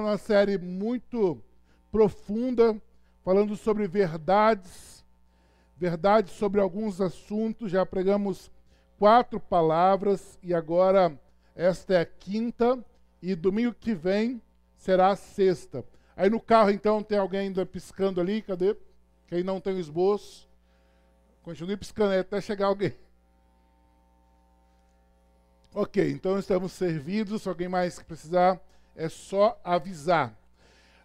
[0.00, 1.42] uma série muito
[1.90, 2.80] profunda,
[3.24, 5.04] falando sobre verdades,
[5.76, 7.70] verdades sobre alguns assuntos.
[7.70, 8.50] Já pregamos
[8.98, 11.18] quatro palavras e agora
[11.54, 12.84] esta é a quinta
[13.22, 14.40] e domingo que vem
[14.76, 15.84] será a sexta.
[16.16, 18.76] Aí no carro então tem alguém ainda piscando ali, cadê?
[19.26, 20.48] Quem não tem o esboço,
[21.42, 22.94] continue piscando aí até chegar alguém.
[25.74, 27.42] Ok, então estamos servidos.
[27.42, 28.60] Se alguém mais precisar,
[28.98, 30.36] é só avisar.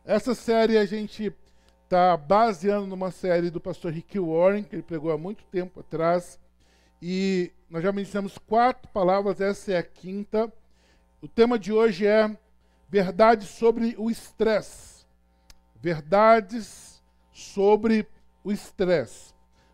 [0.04, 1.32] Essa série a gente
[1.84, 6.40] está baseando numa série do pastor Rick Warren, que ele pregou há muito tempo atrás.
[7.00, 10.52] E nós já mencionamos quatro palavras, essa é a quinta.
[11.22, 12.36] O tema de hoje é
[12.90, 15.06] verdades sobre o estresse.
[15.80, 18.08] Verdades sobre
[18.44, 19.34] o estresse.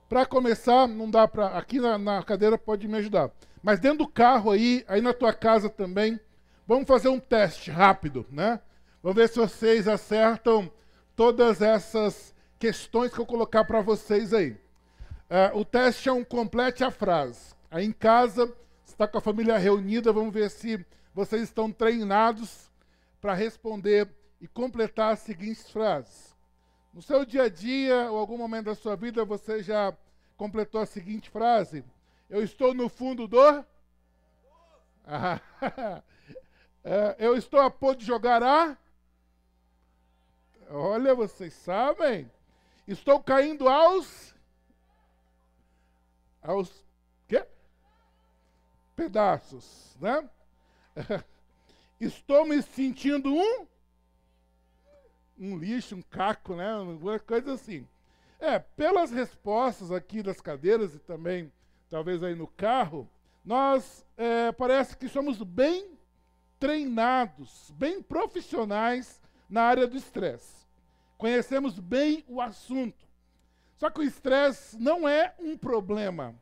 [0.09, 1.57] Para começar, não dá para.
[1.57, 3.31] Aqui na, na cadeira pode me ajudar.
[3.63, 6.19] Mas dentro do carro aí, aí na tua casa também,
[6.69, 8.61] vamos fazer um teste rápido, né?
[9.01, 10.71] Vamos ver se vocês acertam
[11.15, 14.51] todas essas questões que eu colocar para vocês aí.
[14.51, 17.55] Uh, o teste é um complete a frase.
[17.71, 18.53] Aí em casa,
[18.85, 22.71] está com a família reunida, vamos ver se vocês estão treinados
[23.19, 24.07] para responder
[24.39, 26.37] e completar as seguintes frases.
[26.93, 29.91] No seu dia a dia ou algum momento da sua vida, você já
[30.37, 31.83] completou a seguinte frase:
[32.29, 33.39] eu estou no fundo do.
[35.11, 35.41] Ah,
[36.91, 38.75] é, eu estou a ponto de jogar a.
[40.71, 42.31] Olha, vocês sabem.
[42.87, 44.33] Estou caindo aos.
[46.41, 46.83] Aos.
[47.27, 47.45] Quê?
[48.95, 50.27] Pedaços, né?
[52.01, 53.67] Estou me sentindo um.
[55.37, 56.75] Um lixo, um caco, né?
[56.75, 57.87] Uma coisa assim.
[58.39, 61.53] É, pelas respostas aqui das cadeiras e também
[61.87, 63.07] talvez aí no carro,
[63.45, 65.98] nós é, parece que somos bem
[66.59, 70.67] treinados, bem profissionais na área do estresse.
[71.17, 73.07] Conhecemos bem o assunto.
[73.75, 76.35] Só que o estresse não é um problema.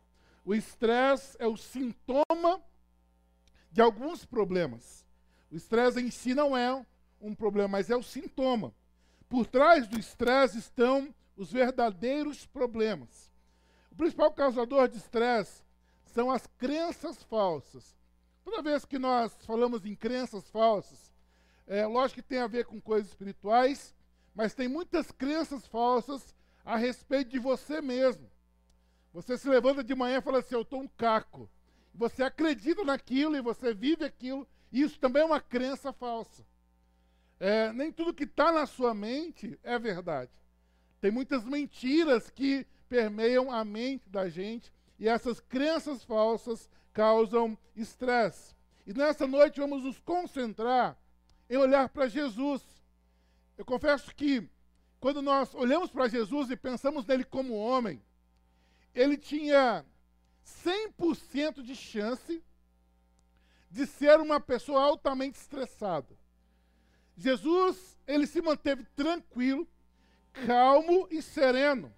[0.44, 2.61] O estresse é o sintoma
[3.72, 5.06] de alguns problemas.
[5.52, 6.86] O estresse em si não é
[7.22, 8.73] um problema, mas é o sintoma.
[9.30, 13.32] Por trás do estresse estão os verdadeiros problemas.
[13.92, 15.64] O principal causador de estresse
[16.06, 17.96] são as crenças falsas.
[18.49, 21.13] Toda vez que nós falamos em crenças falsas,
[21.67, 23.93] é lógico que tem a ver com coisas espirituais,
[24.33, 28.31] mas tem muitas crenças falsas a respeito de você mesmo.
[29.11, 31.49] Você se levanta de manhã e fala assim: Eu estou um caco.
[31.93, 36.47] Você acredita naquilo e você vive aquilo, e isso também é uma crença falsa.
[37.41, 40.31] É, nem tudo que está na sua mente é verdade.
[41.02, 48.55] Tem muitas mentiras que permeiam a mente da gente e essas crenças falsas causam estresse.
[48.83, 50.97] E nessa noite vamos nos concentrar
[51.47, 52.63] em olhar para Jesus.
[53.55, 54.49] Eu confesso que
[54.99, 58.02] quando nós olhamos para Jesus e pensamos nele como homem,
[58.95, 59.85] ele tinha
[60.43, 62.43] 100% de chance
[63.69, 66.17] de ser uma pessoa altamente estressada.
[67.15, 69.67] Jesus, ele se manteve tranquilo,
[70.47, 71.93] calmo e sereno.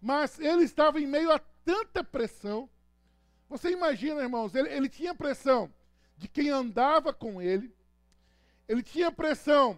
[0.00, 2.70] Mas ele estava em meio a tanta pressão.
[3.50, 5.70] Você imagina, irmãos, ele, ele tinha pressão
[6.16, 7.74] de quem andava com ele,
[8.68, 9.76] ele tinha pressão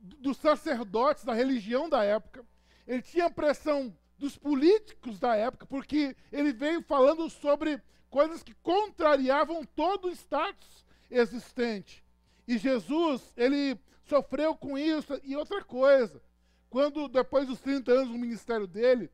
[0.00, 2.44] dos sacerdotes da religião da época,
[2.84, 9.64] ele tinha pressão dos políticos da época, porque ele veio falando sobre coisas que contrariavam
[9.64, 12.04] todo o status existente.
[12.48, 15.20] E Jesus, ele sofreu com isso.
[15.22, 16.20] E outra coisa,
[16.68, 19.08] quando depois dos 30 anos do ministério dele,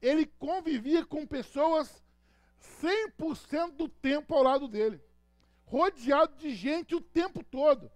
[0.00, 2.04] ele convivia com pessoas
[2.82, 5.00] 100% do tempo ao lado dele,
[5.64, 7.90] rodeado de gente o tempo todo.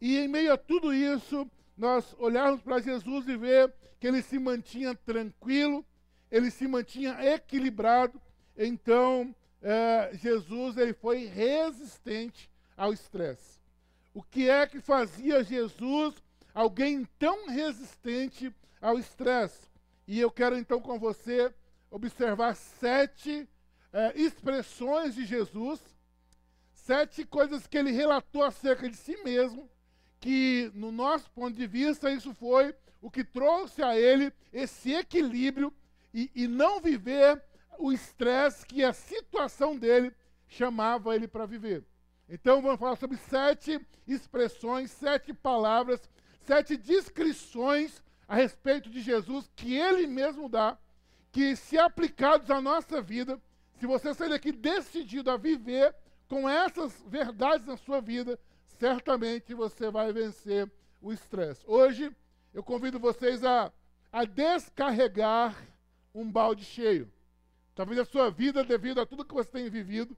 [0.00, 4.38] E em meio a tudo isso, nós olharmos para Jesus e ver que ele se
[4.38, 5.84] mantinha tranquilo,
[6.30, 8.20] ele se mantinha equilibrado.
[8.56, 13.58] Então, é, Jesus ele foi resistente ao estresse.
[14.14, 16.14] O que é que fazia Jesus
[16.54, 19.68] alguém tão resistente ao estresse?
[20.06, 21.52] E eu quero então com você
[21.90, 23.48] observar sete
[23.92, 25.80] é, expressões de Jesus,
[26.72, 29.68] sete coisas que ele relatou acerca de si mesmo,
[30.20, 35.72] que no nosso ponto de vista isso foi o que trouxe a ele esse equilíbrio
[36.12, 37.42] e, e não viver
[37.78, 40.12] o estresse que a situação dele
[40.48, 41.84] chamava ele para viver.
[42.28, 46.08] Então vamos falar sobre sete expressões, sete palavras,
[46.42, 50.76] sete descrições a respeito de Jesus que ele mesmo dá,
[51.30, 53.40] que se aplicados à nossa vida,
[53.78, 55.94] se você sair daqui decidido a viver
[56.28, 60.70] com essas verdades na sua vida, certamente você vai vencer
[61.00, 61.64] o estresse.
[61.66, 62.14] Hoje
[62.52, 63.72] eu convido vocês a,
[64.12, 65.56] a descarregar
[66.12, 67.10] um balde cheio.
[67.74, 70.16] Talvez a sua vida, devido a tudo que você tem vivido,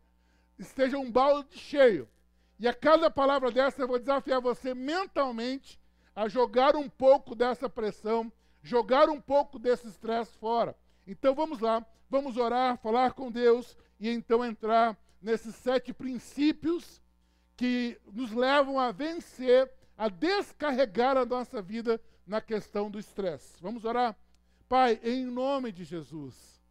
[0.58, 2.08] esteja um balde cheio.
[2.58, 5.78] E a cada palavra dessa eu vou desafiar você mentalmente
[6.16, 10.74] a jogar um pouco dessa pressão, jogar um pouco desse estresse fora.
[11.10, 17.02] Então vamos lá, vamos orar, falar com Deus e então entrar nesses sete princípios
[17.56, 19.68] que nos levam a vencer,
[19.98, 23.60] a descarregar a nossa vida na questão do estresse.
[23.60, 24.16] Vamos orar?
[24.68, 26.62] Pai, em nome de Jesus,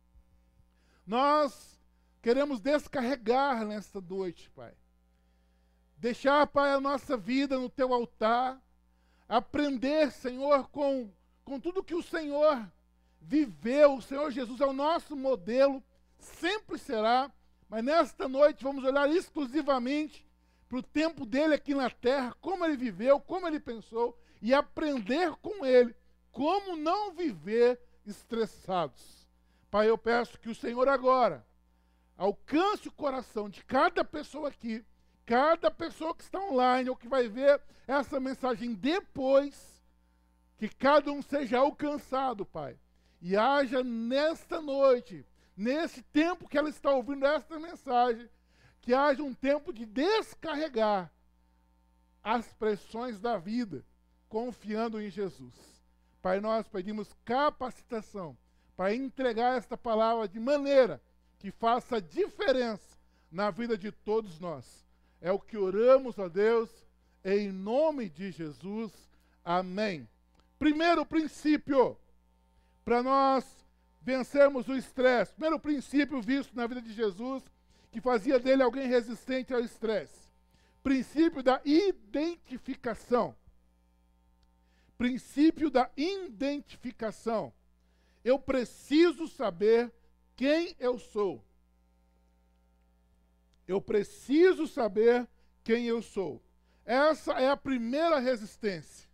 [1.06, 1.78] nós
[2.22, 4.74] queremos descarregar nesta noite, Pai.
[5.98, 8.58] Deixar, Pai, a nossa vida no teu altar,
[9.28, 11.12] aprender, Senhor, com,
[11.44, 12.66] com tudo que o Senhor
[13.22, 13.96] viveu.
[13.96, 15.84] O Senhor Jesus é o nosso modelo,
[16.18, 17.32] sempre será.
[17.68, 20.26] Mas nesta noite vamos olhar exclusivamente
[20.68, 25.36] para o tempo dele aqui na terra, como ele viveu, como ele pensou, e aprender
[25.38, 25.96] com ele
[26.32, 29.28] como não viver estressados.
[29.70, 31.46] Pai, eu peço que o Senhor agora
[32.18, 34.84] alcance o coração de cada pessoa aqui,
[35.26, 39.84] cada pessoa que está online ou que vai ver essa mensagem depois,
[40.58, 42.78] que cada um seja alcançado, Pai
[43.22, 45.26] e haja nesta noite,
[45.56, 48.30] nesse tempo que ela está ouvindo esta mensagem,
[48.82, 51.12] que haja um tempo de descarregar
[52.24, 53.84] as pressões da vida,
[54.28, 55.54] confiando em Jesus.
[56.22, 58.38] Pai, nós pedimos capacitação
[58.76, 61.02] para entregar esta palavra de maneira
[61.38, 62.98] que faça diferença
[63.32, 64.86] na vida de todos nós.
[65.22, 66.70] É o que oramos a Deus,
[67.24, 68.92] em nome de Jesus.
[69.44, 70.08] Amém.
[70.58, 71.98] Primeiro princípio
[72.90, 73.46] para nós
[74.02, 75.34] vencermos o estresse.
[75.34, 77.44] Primeiro princípio visto na vida de Jesus,
[77.92, 80.28] que fazia dele alguém resistente ao estresse.
[80.82, 83.36] Princípio da identificação.
[84.98, 87.54] Princípio da identificação.
[88.24, 89.94] Eu preciso saber
[90.36, 91.46] quem eu sou.
[93.68, 95.28] Eu preciso saber
[95.64, 96.42] quem eu sou.
[96.84, 99.08] Essa é a primeira resistência.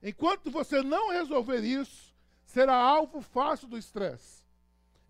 [0.00, 2.14] Enquanto você não resolver isso,
[2.46, 4.42] será alvo fácil do estresse.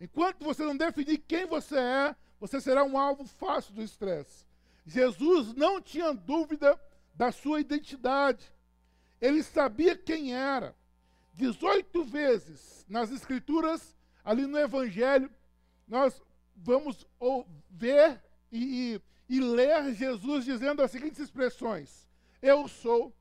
[0.00, 4.44] Enquanto você não definir quem você é, você será um alvo fácil do estresse.
[4.84, 6.78] Jesus não tinha dúvida
[7.14, 8.52] da sua identidade.
[9.20, 10.74] Ele sabia quem era.
[11.34, 15.30] 18 vezes nas Escrituras, ali no Evangelho,
[15.86, 16.20] nós
[16.54, 17.06] vamos
[17.70, 22.08] ver e, e, e ler Jesus dizendo as seguintes expressões:
[22.40, 23.14] Eu sou,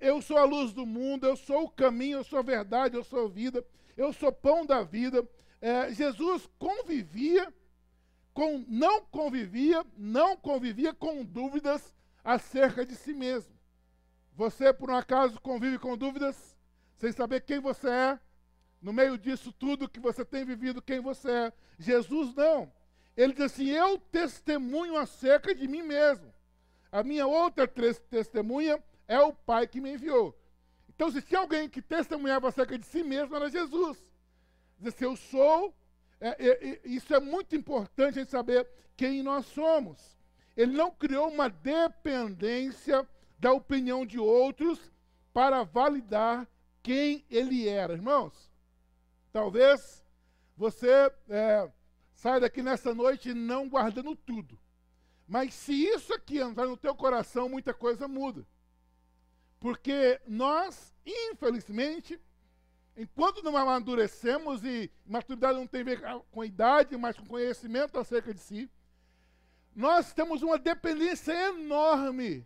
[0.00, 3.04] eu sou a luz do mundo, eu sou o caminho, eu sou a verdade, eu
[3.04, 3.64] sou a vida,
[3.96, 5.26] eu sou pão da vida.
[5.60, 7.52] É, Jesus convivia
[8.34, 13.52] com, não convivia, não convivia com dúvidas acerca de si mesmo.
[14.34, 16.56] Você, por um acaso, convive com dúvidas,
[16.96, 18.20] sem saber quem você é,
[18.80, 21.52] no meio disso tudo que você tem vivido, quem você é.
[21.78, 22.72] Jesus não.
[23.16, 26.32] Ele diz assim: Eu testemunho acerca de mim mesmo.
[26.90, 28.82] A minha outra testemunha
[29.12, 30.34] é o Pai que me enviou.
[30.88, 33.98] Então, se tinha alguém que testemunhava acerca de si mesmo, era Jesus.
[34.78, 35.74] Dizer assim, eu sou.
[36.18, 38.66] É, é, é, isso é muito importante a gente saber
[38.96, 40.18] quem nós somos.
[40.56, 43.06] Ele não criou uma dependência
[43.38, 44.78] da opinião de outros
[45.32, 46.48] para validar
[46.82, 47.92] quem ele era.
[47.92, 48.50] Irmãos,
[49.30, 50.02] talvez
[50.56, 51.70] você é,
[52.14, 54.58] saia daqui nessa noite não guardando tudo.
[55.28, 58.46] Mas se isso aqui entrar no teu coração, muita coisa muda.
[59.62, 62.20] Porque nós, infelizmente,
[62.96, 66.00] enquanto não amadurecemos, e maturidade não tem a ver
[66.32, 68.68] com a idade, mas com conhecimento acerca de si,
[69.72, 72.44] nós temos uma dependência enorme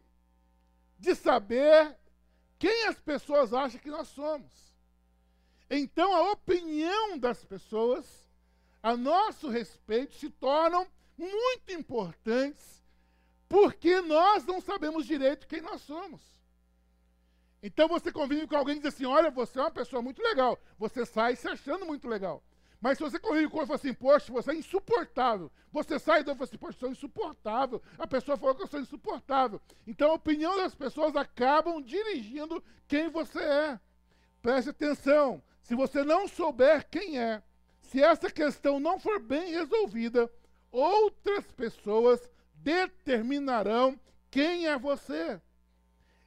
[0.99, 1.96] de saber
[2.58, 4.76] quem as pessoas acham que nós somos.
[5.70, 8.28] Então, a opinião das pessoas
[8.82, 12.85] a nosso respeito se tornam muito importantes,
[13.49, 16.35] porque nós não sabemos direito quem nós somos.
[17.62, 20.58] Então você convive com alguém e diz assim: olha, você é uma pessoa muito legal.
[20.78, 22.42] Você sai se achando muito legal.
[22.80, 25.50] Mas se você convive com outro e fala assim, poxa, você é insuportável.
[25.72, 27.82] Você sai e fala assim, poxa, eu sou insuportável.
[27.98, 29.60] A pessoa falou que eu sou insuportável.
[29.86, 33.80] Então a opinião das pessoas acabam dirigindo quem você é.
[34.42, 35.42] Preste atenção.
[35.62, 37.42] Se você não souber quem é,
[37.80, 40.30] se essa questão não for bem resolvida,
[40.70, 43.98] outras pessoas determinarão
[44.30, 45.40] quem é você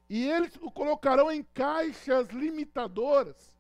[0.09, 3.55] e eles o colocarão em caixas limitadoras.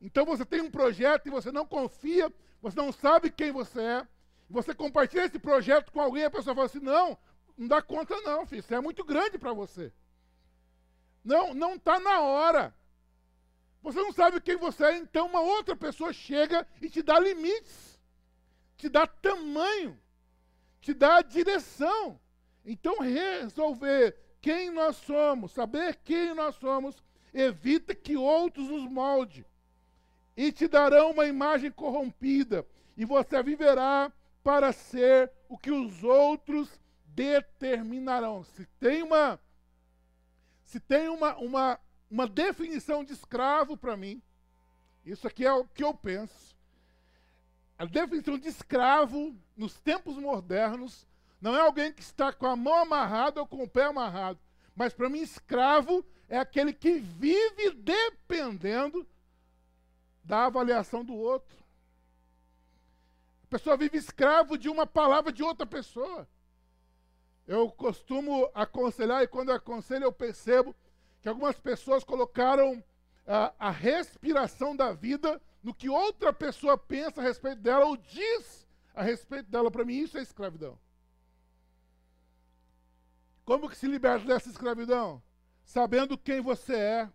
[0.00, 4.08] Então você tem um projeto e você não confia, você não sabe quem você é,
[4.48, 7.18] você compartilha esse projeto com alguém a pessoa fala assim: não,
[7.56, 9.92] não dá conta não, filho, isso é muito grande para você.
[11.22, 12.74] Não, não está na hora.
[13.82, 18.00] Você não sabe quem você é, então uma outra pessoa chega e te dá limites,
[18.76, 20.00] te dá tamanho,
[20.80, 22.18] te dá direção.
[22.64, 24.16] Então, resolver
[24.46, 27.02] quem nós somos, saber quem nós somos,
[27.34, 29.44] evita que outros nos molde
[30.36, 32.64] e te darão uma imagem corrompida,
[32.96, 34.12] e você viverá
[34.44, 38.44] para ser o que os outros determinarão.
[38.44, 39.40] Se tem uma
[40.62, 44.22] se tem uma, uma, uma definição de escravo para mim,
[45.04, 46.54] isso aqui é o que eu penso.
[47.76, 51.04] A definição de escravo nos tempos modernos
[51.40, 54.38] não é alguém que está com a mão amarrada ou com o pé amarrado.
[54.74, 59.06] Mas para mim, escravo é aquele que vive dependendo
[60.24, 61.56] da avaliação do outro.
[63.44, 66.28] A pessoa vive escravo de uma palavra de outra pessoa.
[67.46, 70.74] Eu costumo aconselhar, e quando eu aconselho, eu percebo
[71.22, 72.82] que algumas pessoas colocaram
[73.26, 78.66] a, a respiração da vida no que outra pessoa pensa a respeito dela ou diz
[78.94, 79.70] a respeito dela.
[79.70, 80.78] Para mim, isso é escravidão.
[83.46, 85.22] Como que se liberta dessa escravidão?
[85.64, 87.08] Sabendo quem você é.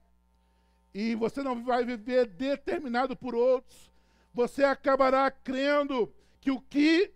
[0.93, 3.91] E você não vai viver determinado por outros.
[4.33, 7.13] Você acabará crendo que o que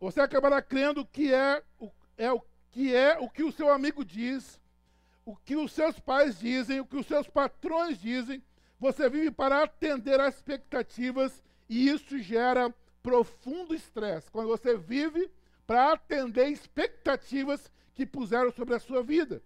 [0.00, 4.04] você acabará crendo que é o, é o que é o que o seu amigo
[4.04, 4.60] diz,
[5.24, 8.42] o que os seus pais dizem, o que os seus patrões dizem.
[8.80, 14.30] Você vive para atender às expectativas e isso gera profundo estresse.
[14.32, 15.30] Quando você vive
[15.64, 19.42] para atender expectativas que puseram sobre a sua vida.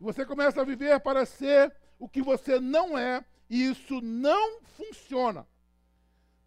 [0.00, 4.62] E você começa a viver para ser o que você não é, e isso não
[4.62, 5.46] funciona.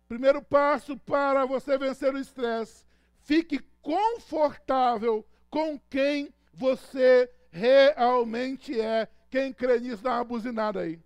[0.07, 2.83] Primeiro passo para você vencer o estresse:
[3.19, 9.07] fique confortável com quem você realmente é.
[9.29, 10.99] Quem crê nisso, dá uma buzinada aí.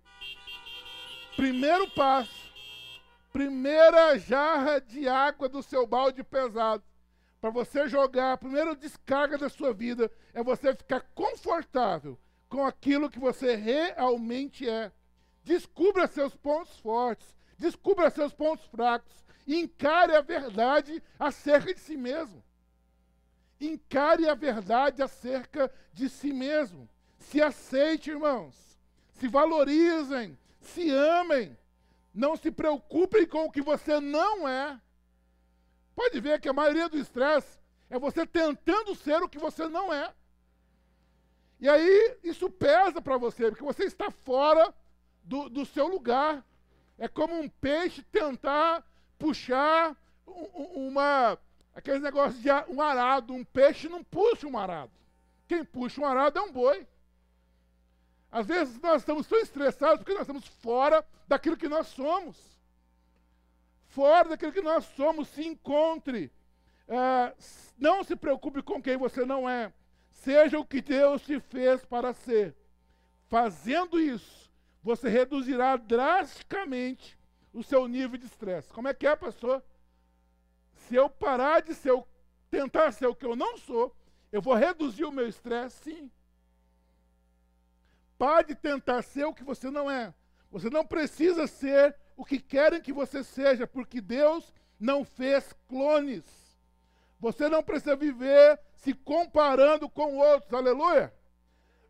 [1.36, 2.50] Primeiro passo,
[3.30, 6.82] primeira jarra de água do seu balde pesado
[7.46, 13.08] para você jogar, a primeira descarga da sua vida é você ficar confortável com aquilo
[13.08, 14.90] que você realmente é.
[15.44, 19.12] Descubra seus pontos fortes, descubra seus pontos fracos,
[19.46, 22.42] encare a verdade acerca de si mesmo.
[23.60, 26.88] Encare a verdade acerca de si mesmo.
[27.16, 28.76] Se aceite, irmãos.
[29.12, 31.56] Se valorizem, se amem.
[32.12, 34.80] Não se preocupem com o que você não é.
[35.96, 39.92] Pode ver que a maioria do estresse é você tentando ser o que você não
[39.92, 40.12] é.
[41.58, 44.74] E aí isso pesa para você, porque você está fora
[45.24, 46.44] do, do, seu lugar.
[46.98, 48.84] É como um peixe tentar
[49.18, 51.38] puxar uma.
[51.74, 53.32] aquele negócio de um arado.
[53.32, 54.92] Um peixe não puxa um arado.
[55.48, 56.86] Quem puxa um arado é um boi.
[58.30, 62.55] Às vezes nós estamos tão estressados porque nós estamos fora daquilo que nós somos
[63.96, 66.30] fora daquilo que nós somos, se encontre.
[66.86, 67.34] É,
[67.78, 69.72] não se preocupe com quem você não é.
[70.10, 72.54] Seja o que Deus te fez para ser.
[73.26, 77.18] Fazendo isso, você reduzirá drasticamente
[77.54, 78.70] o seu nível de estresse.
[78.70, 79.64] Como é que é, pastor?
[80.74, 81.94] Se eu parar de ser,
[82.50, 83.96] tentar ser o que eu não sou,
[84.30, 86.12] eu vou reduzir o meu estresse, sim.
[88.18, 90.12] Pare de tentar ser o que você não é.
[90.50, 96.24] Você não precisa ser o que querem que você seja, porque Deus não fez clones.
[97.20, 101.12] Você não precisa viver se comparando com outros, aleluia.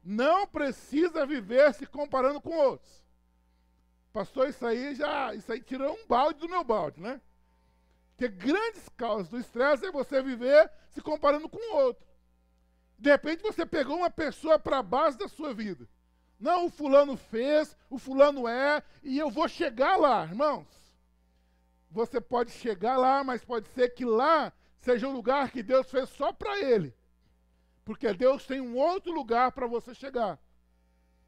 [0.03, 3.05] Não precisa viver se comparando com outros.
[4.13, 7.21] Pastor, isso aí já, isso aí tirou um balde do meu balde, né?
[8.11, 12.07] Porque grandes causas do estresse é você viver se comparando com outro.
[12.99, 15.87] De repente você pegou uma pessoa para a base da sua vida.
[16.39, 20.67] Não, o fulano fez, o fulano é, e eu vou chegar lá, irmãos.
[21.91, 26.09] Você pode chegar lá, mas pode ser que lá seja um lugar que Deus fez
[26.11, 26.95] só para ele.
[27.85, 30.39] Porque Deus tem um outro lugar para você chegar.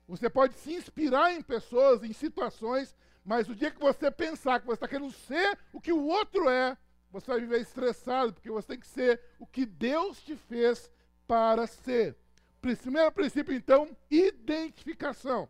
[0.06, 4.66] Você pode se inspirar em pessoas, em situações, mas o dia que você pensar que
[4.66, 6.76] você está querendo ser o que o outro é,
[7.10, 10.90] você vai viver estressado, porque você tem que ser o que Deus te fez
[11.26, 12.16] para ser.
[12.60, 15.48] Primeiro princípio, então, identificação.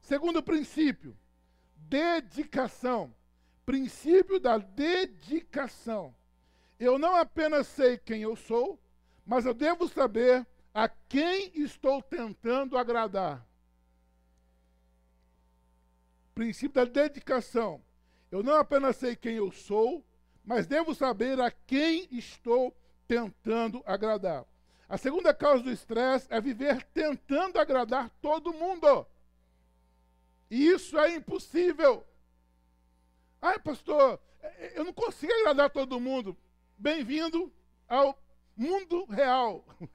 [0.00, 1.16] Segundo princípio,
[1.76, 3.14] dedicação.
[3.64, 6.14] Princípio da dedicação.
[6.78, 8.80] Eu não apenas sei quem eu sou,
[9.26, 13.46] mas eu devo saber a quem estou tentando agradar.
[16.34, 17.82] Princípio da dedicação.
[18.30, 20.04] Eu não apenas sei quem eu sou,
[20.44, 24.46] mas devo saber a quem estou tentando agradar.
[24.88, 29.06] A segunda causa do estresse é viver tentando agradar todo mundo.
[30.50, 32.06] E isso é impossível.
[33.40, 34.18] Ai, pastor,
[34.74, 36.34] eu não consigo agradar todo mundo.
[36.78, 37.52] Bem-vindo
[37.86, 38.18] ao
[38.56, 39.62] mundo real.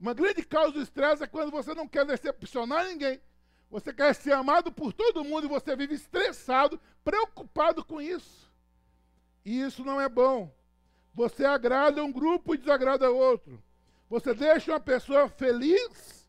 [0.00, 3.20] Uma grande causa do estresse é quando você não quer decepcionar ninguém.
[3.70, 8.50] Você quer ser amado por todo mundo e você vive estressado, preocupado com isso.
[9.44, 10.52] E isso não é bom.
[11.14, 13.62] Você agrada um grupo e desagrada outro.
[14.08, 16.28] Você deixa uma pessoa feliz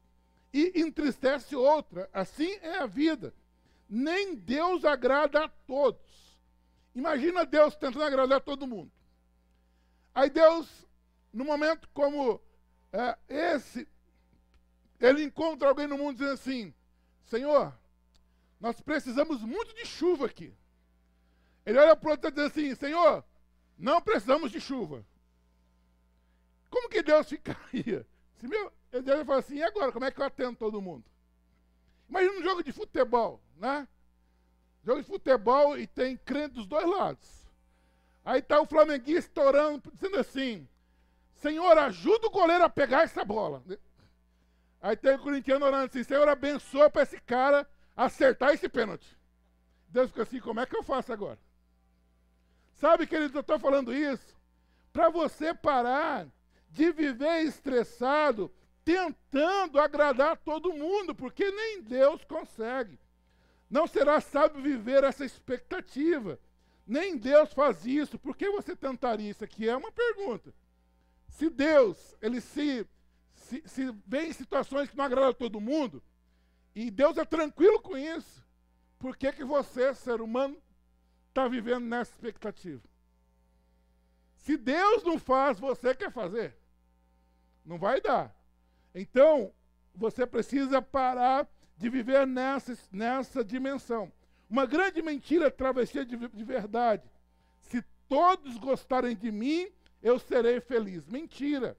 [0.54, 2.10] e entristece outra.
[2.14, 3.34] Assim é a vida.
[3.90, 6.40] Nem Deus agrada a todos.
[6.94, 8.92] Imagina Deus tentando agradar todo mundo.
[10.14, 10.88] Aí Deus,
[11.32, 12.42] num momento como
[12.92, 13.88] é, esse,
[15.00, 16.74] ele encontra alguém no mundo dizendo assim:
[17.26, 17.74] Senhor,
[18.60, 20.54] nós precisamos muito de chuva aqui.
[21.66, 23.24] Ele olha para o outro e diz assim: Senhor,
[23.82, 25.04] não precisamos de chuva.
[26.70, 28.06] Como que Deus ficaria?
[28.38, 29.92] Se meu, Deus fala assim: e agora?
[29.92, 31.04] Como é que eu atendo todo mundo?
[32.08, 33.88] Imagina um jogo de futebol, né?
[34.84, 37.42] Jogo de futebol e tem crente dos dois lados.
[38.24, 40.68] Aí está o flamenguista orando, dizendo assim:
[41.36, 43.64] Senhor, ajuda o goleiro a pegar essa bola.
[44.80, 49.18] Aí tem o corintiano orando assim: Senhor, abençoa para esse cara acertar esse pênalti.
[49.88, 51.40] Deus fica assim: como é que eu faço agora?
[52.82, 54.36] Sabe, querido, eu estou falando isso
[54.92, 56.28] para você parar
[56.68, 58.52] de viver estressado,
[58.84, 62.98] tentando agradar todo mundo, porque nem Deus consegue.
[63.70, 66.40] Não será sábio viver essa expectativa.
[66.88, 68.18] Nem Deus faz isso.
[68.18, 69.70] Por que você tentaria isso aqui?
[69.70, 70.52] É uma pergunta.
[71.30, 72.88] Se Deus, ele se,
[73.36, 76.02] se, se vê em situações que não agradam todo mundo,
[76.74, 78.44] e Deus é tranquilo com isso,
[78.98, 80.58] por que, que você, ser humano,
[81.32, 82.82] está vivendo nessa expectativa?
[84.36, 86.56] Se Deus não faz, você quer fazer.
[87.66, 88.36] Não vai dar.
[88.94, 89.54] Então,
[89.96, 91.48] você precisa parar
[91.78, 94.12] de viver nessa, nessa dimensão.
[94.50, 97.10] Uma grande mentira travessia de, de verdade.
[97.62, 99.70] Se todos gostarem de mim,
[100.02, 101.08] eu serei feliz.
[101.08, 101.78] Mentira.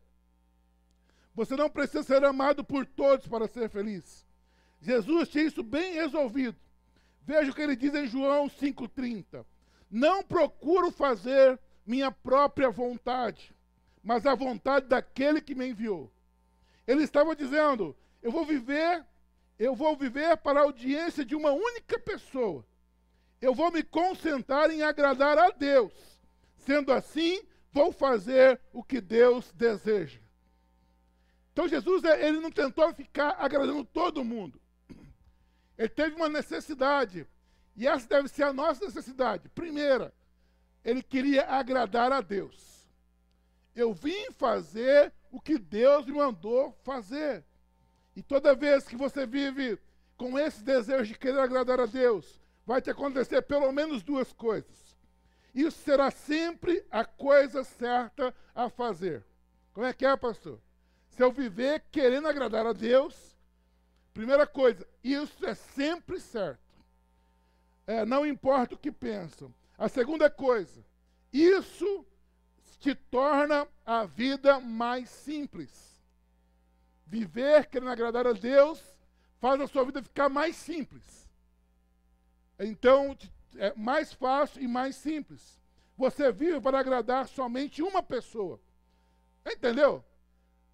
[1.35, 4.27] Você não precisa ser amado por todos para ser feliz.
[4.81, 6.57] Jesus tinha isso bem resolvido.
[7.25, 9.45] Veja o que ele diz em João 5,30.
[9.91, 13.55] Não procuro fazer minha própria vontade,
[14.03, 16.13] mas a vontade daquele que me enviou.
[16.87, 19.05] Ele estava dizendo: eu vou viver,
[19.59, 22.65] eu vou viver para a audiência de uma única pessoa.
[23.41, 25.93] Eu vou me concentrar em agradar a Deus.
[26.57, 30.21] Sendo assim, vou fazer o que Deus deseja.
[31.53, 34.62] Então Jesus, ele não tentou ficar agradando todo mundo.
[35.83, 37.27] Ele teve uma necessidade.
[37.75, 39.49] E essa deve ser a nossa necessidade.
[39.49, 40.15] Primeira,
[40.85, 42.89] ele queria agradar a Deus.
[43.75, 47.45] Eu vim fazer o que Deus me mandou fazer.
[48.15, 49.77] E toda vez que você vive
[50.17, 54.97] com esse desejo de querer agradar a Deus, vai te acontecer pelo menos duas coisas.
[55.53, 59.25] Isso será sempre a coisa certa a fazer.
[59.73, 60.61] Como é que é, pastor?
[61.09, 63.32] Se eu viver querendo agradar a Deus,
[64.13, 66.61] primeira coisa, isso é sempre certo.
[67.87, 69.53] É, não importa o que pensam.
[69.77, 70.85] A segunda coisa,
[71.33, 72.07] isso
[72.79, 76.01] te torna a vida mais simples.
[77.07, 78.83] Viver querendo agradar a Deus
[79.39, 81.29] faz a sua vida ficar mais simples.
[82.59, 83.17] Então,
[83.57, 85.61] é mais fácil e mais simples.
[85.97, 88.61] Você vive para agradar somente uma pessoa.
[89.45, 90.05] Entendeu?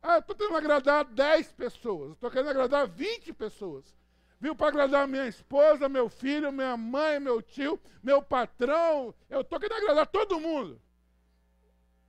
[0.03, 3.97] Ah, eu estou tentando agradar 10 pessoas, estou querendo agradar 20 pessoas.
[4.41, 9.13] Viu para agradar minha esposa, meu filho, minha mãe, meu tio, meu patrão.
[9.29, 10.81] Eu estou querendo agradar todo mundo.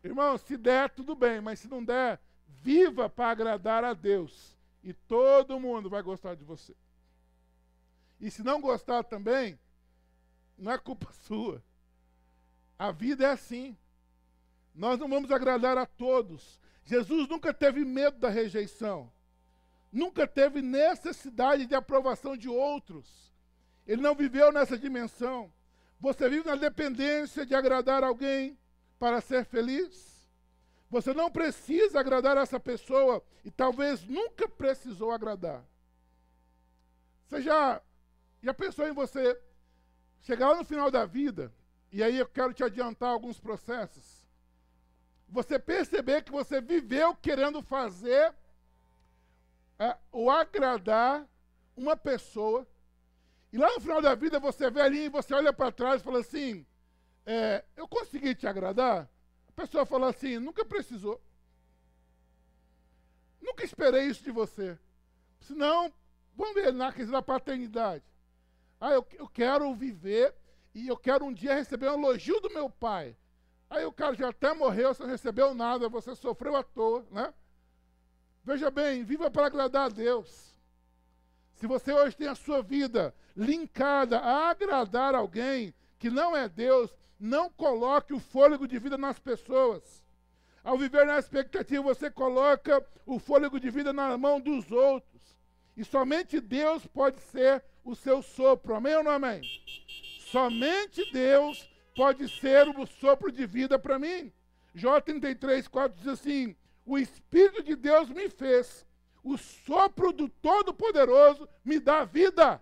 [0.03, 4.57] Irmão, se der, tudo bem, mas se não der, viva para agradar a Deus.
[4.83, 6.75] E todo mundo vai gostar de você.
[8.19, 9.59] E se não gostar também,
[10.57, 11.63] não é culpa sua.
[12.77, 13.75] A vida é assim.
[14.73, 16.59] Nós não vamos agradar a todos.
[16.89, 19.11] Jesus nunca teve medo da rejeição.
[19.91, 23.33] Nunca teve necessidade de aprovação de outros.
[23.85, 25.51] Ele não viveu nessa dimensão.
[25.99, 28.57] Você vive na dependência de agradar alguém
[28.97, 30.27] para ser feliz?
[30.89, 35.63] Você não precisa agradar essa pessoa e talvez nunca precisou agradar.
[37.27, 37.81] Você já,
[38.41, 39.39] já pensou em você
[40.21, 41.53] Chegar lá no final da vida,
[41.91, 44.18] e aí eu quero te adiantar alguns processos.
[45.29, 48.33] Você perceber que você viveu querendo fazer
[49.77, 51.27] é, ou agradar
[51.75, 52.67] uma pessoa,
[53.51, 56.03] e lá no final da vida você vê ali e você olha para trás e
[56.03, 56.65] fala assim:
[57.25, 59.09] é, Eu consegui te agradar?
[59.47, 61.21] A pessoa fala assim: Nunca precisou.
[63.41, 64.77] Nunca esperei isso de você.
[65.39, 65.91] Senão,
[66.35, 68.03] vamos ver na questão da paternidade.
[68.79, 70.35] Ah, eu, eu quero viver
[70.73, 73.15] e eu quero um dia receber um elogio do meu pai.
[73.69, 77.33] Aí o cara já até morreu, você não recebeu nada, você sofreu à toa, né?
[78.43, 80.55] Veja bem, viva para agradar a Deus.
[81.53, 86.95] Se você hoje tem a sua vida linkada a agradar alguém que não é Deus,
[87.19, 90.03] não coloque o fôlego de vida nas pessoas.
[90.63, 95.37] Ao viver na expectativa, você coloca o fôlego de vida na mão dos outros.
[95.75, 98.75] E somente Deus pode ser o seu sopro.
[98.75, 99.41] Amém ou não amém?
[100.31, 104.31] Somente Deus pode ser o sopro de vida para mim.
[104.73, 108.85] Jó 33, 4 diz assim: O Espírito de Deus me fez,
[109.21, 112.61] o sopro do Todo-Poderoso me dá vida.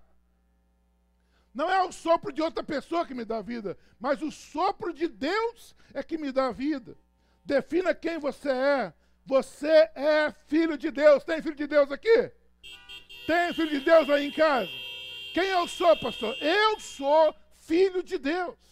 [1.53, 5.07] Não é o sopro de outra pessoa que me dá vida, mas o sopro de
[5.07, 6.97] Deus é que me dá vida.
[7.45, 8.93] Defina quem você é.
[9.23, 11.23] Você é filho de Deus.
[11.23, 12.31] Tem filho de Deus aqui?
[13.27, 14.71] Tem filho de Deus aí em casa?
[15.35, 16.35] Quem eu sou, pastor?
[16.41, 18.66] Eu sou filho de Deus.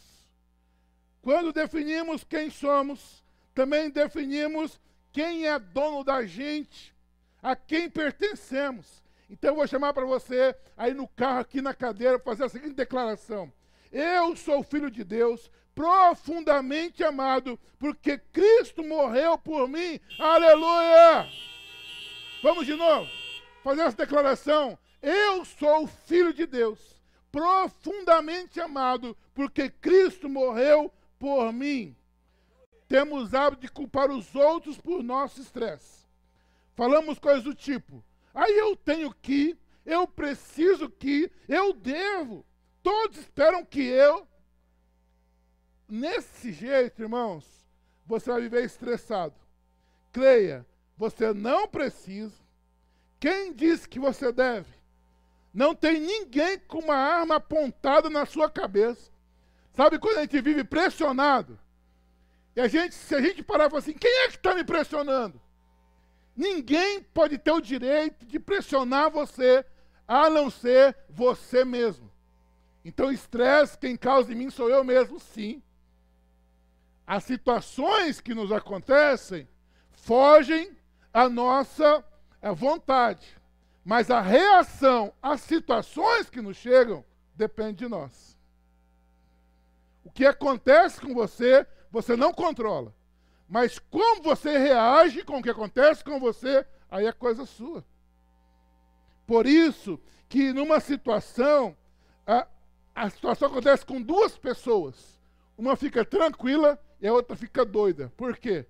[1.26, 4.80] Quando definimos quem somos, também definimos
[5.12, 6.96] quem é dono da gente,
[7.42, 9.02] a quem pertencemos.
[9.28, 12.76] Então eu vou chamar para você, aí no carro, aqui na cadeira, fazer a seguinte
[12.76, 13.52] declaração:
[13.92, 20.00] Eu sou filho de Deus, profundamente amado, porque Cristo morreu por mim.
[20.20, 21.28] Aleluia!
[22.44, 23.10] Vamos de novo
[23.64, 24.78] fazer essa declaração.
[25.02, 31.96] Eu sou filho de Deus, profundamente amado, porque Cristo morreu por mim.
[32.88, 36.06] Temos hábito de culpar os outros por nosso estresse.
[36.76, 42.46] Falamos coisas do tipo: aí eu tenho que, eu preciso que, eu devo.
[42.84, 44.28] Todos esperam que eu.
[45.88, 47.46] Nesse jeito, irmãos,
[48.06, 49.36] você vai viver estressado.
[50.12, 50.66] Creia,
[50.98, 52.36] você não precisa.
[53.20, 54.70] Quem diz que você deve?
[55.54, 59.12] Não tem ninguém com uma arma apontada na sua cabeça.
[59.76, 61.60] Sabe quando a gente vive pressionado?
[62.56, 64.64] E a gente, se a gente parar e falar assim, quem é que está me
[64.64, 65.42] pressionando?
[66.36, 69.66] Ninguém pode ter o direito de pressionar você,
[70.08, 72.10] a não ser você mesmo.
[72.84, 75.62] Então, estresse, quem causa em mim sou eu mesmo, sim.
[77.06, 79.48] As situações que nos acontecem
[79.92, 80.78] fogem
[81.14, 82.04] à nossa
[82.56, 83.28] vontade.
[83.84, 87.04] Mas a reação às situações que nos chegam
[87.36, 88.35] depende de nós.
[90.06, 92.94] O que acontece com você, você não controla.
[93.50, 97.84] Mas como você reage com o que acontece com você, aí é coisa sua.
[99.26, 101.76] Por isso que numa situação,
[102.26, 102.48] a,
[102.94, 105.20] a situação acontece com duas pessoas.
[105.58, 108.14] Uma fica tranquila e a outra fica doida.
[108.16, 108.66] Por quê?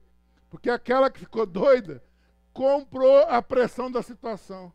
[0.50, 2.02] Porque aquela que ficou doida
[2.54, 4.72] comprou a pressão da situação.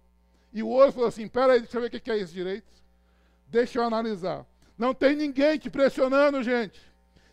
[0.52, 2.70] E o outro falou assim: peraí, deixa eu ver o que é isso direito.
[3.46, 4.46] Deixa eu analisar.
[4.80, 6.80] Não tem ninguém te pressionando, gente.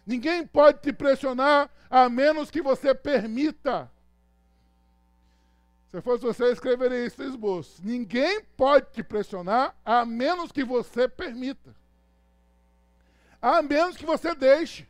[0.05, 3.89] Ninguém pode te pressionar a menos que você permita.
[5.89, 7.81] Se fosse você, escreveria isso no esboço.
[7.81, 11.73] Ninguém pode te pressionar a menos que você permita.
[13.41, 14.85] A menos que você deixe.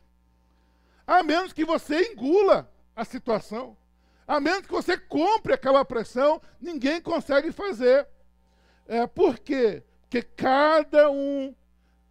[1.06, 3.76] A menos que você engula a situação.
[4.26, 8.08] A menos que você compre aquela pressão, ninguém consegue fazer.
[8.88, 9.84] É, por quê?
[10.00, 11.54] Porque cada um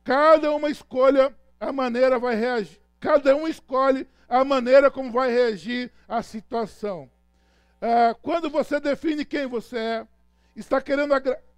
[0.07, 2.79] Cada uma escolha a maneira vai reagir.
[2.97, 7.11] Cada um escolhe a maneira como vai reagir à situação.
[7.81, 10.07] Ah, quando você define quem você é,
[10.55, 11.13] está querendo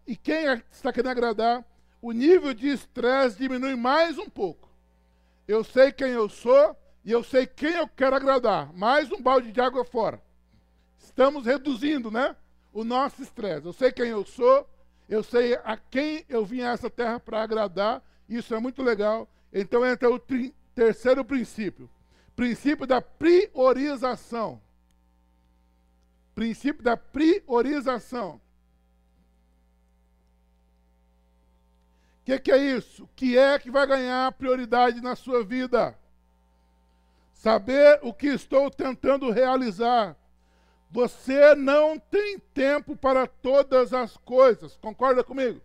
[0.08, 1.64] e quem é, está querendo agradar,
[2.02, 4.68] o nível de estresse diminui mais um pouco.
[5.48, 8.74] Eu sei quem eu sou e eu sei quem eu quero agradar.
[8.74, 10.20] Mais um balde de água fora.
[10.98, 12.36] Estamos reduzindo, né?
[12.74, 13.68] O nosso estresse.
[13.68, 14.68] Eu sei quem eu sou,
[15.08, 19.28] eu sei a quem eu vim a essa terra para agradar isso é muito legal.
[19.52, 20.22] Então entra o
[20.76, 21.90] terceiro princípio.
[22.36, 24.62] Princípio da priorização.
[26.36, 28.40] Princípio da priorização.
[32.22, 33.06] O que, que, é isso?
[33.06, 35.98] O que é que vai ganhar prioridade na sua vida?
[37.34, 40.16] Saber o que estou tentando realizar.
[40.92, 44.78] Você não tem tempo para todas as coisas.
[44.78, 45.62] Concorda comigo?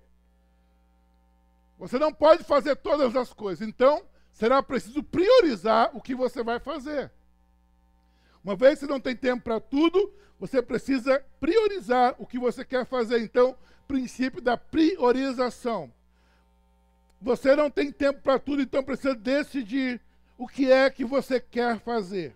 [1.79, 3.67] Você não pode fazer todas as coisas.
[3.67, 7.11] Então, será preciso priorizar o que você vai fazer.
[8.43, 12.85] Uma vez que não tem tempo para tudo, você precisa priorizar o que você quer
[12.85, 13.21] fazer.
[13.21, 13.57] Então,
[13.89, 15.93] princípio da priorização.
[17.21, 20.01] Você não tem tempo para tudo, então precisa decidir
[20.37, 22.35] o que é que você quer fazer.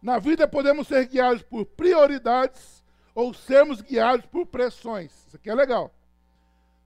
[0.00, 5.12] Na vida podemos ser guiados por prioridades ou sermos guiados por pressões.
[5.26, 5.92] Isso aqui é legal.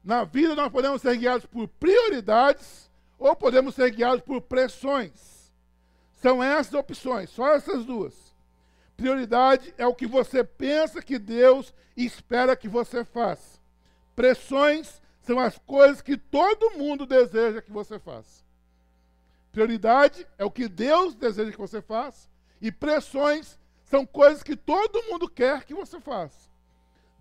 [0.05, 5.51] Na vida nós podemos ser guiados por prioridades ou podemos ser guiados por pressões.
[6.17, 8.14] São essas opções, só essas duas.
[8.97, 13.59] Prioridade é o que você pensa que Deus espera que você faça.
[14.14, 18.45] Pressões são as coisas que todo mundo deseja que você faça.
[19.51, 22.29] Prioridade é o que Deus deseja que você faça.
[22.61, 26.51] E pressões são coisas que todo mundo quer que você faça.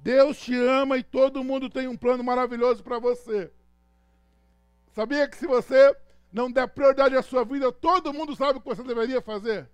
[0.03, 3.49] Deus te ama e todo mundo tem um plano maravilhoso para você.
[4.91, 5.95] Sabia que se você
[6.29, 9.69] não der prioridade à sua vida, todo mundo sabe o que você deveria fazer?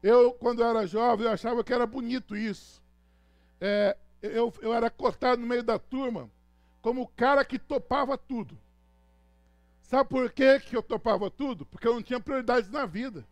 [0.00, 2.80] Eu, quando era jovem, eu achava que era bonito isso.
[3.60, 6.30] É, eu, eu era cotado no meio da turma
[6.80, 8.56] como o cara que topava tudo.
[9.82, 11.66] Sabe por quê que eu topava tudo?
[11.66, 13.26] Porque eu não tinha prioridades na vida.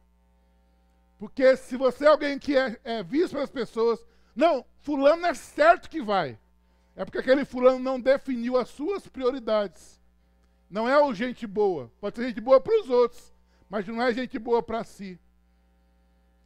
[1.17, 4.05] Porque se você é alguém que é, é visto pelas pessoas,
[4.37, 6.39] não, fulano é certo que vai.
[6.95, 9.99] É porque aquele fulano não definiu as suas prioridades.
[10.69, 11.91] Não é o gente boa.
[11.99, 13.35] Pode ser gente boa para os outros,
[13.69, 15.19] mas não é gente boa para si.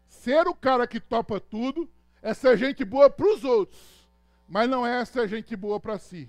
[0.09, 1.91] Ser o cara que topa tudo
[2.23, 4.09] é ser gente boa para os outros,
[4.49, 6.29] mas não é ser gente boa para si.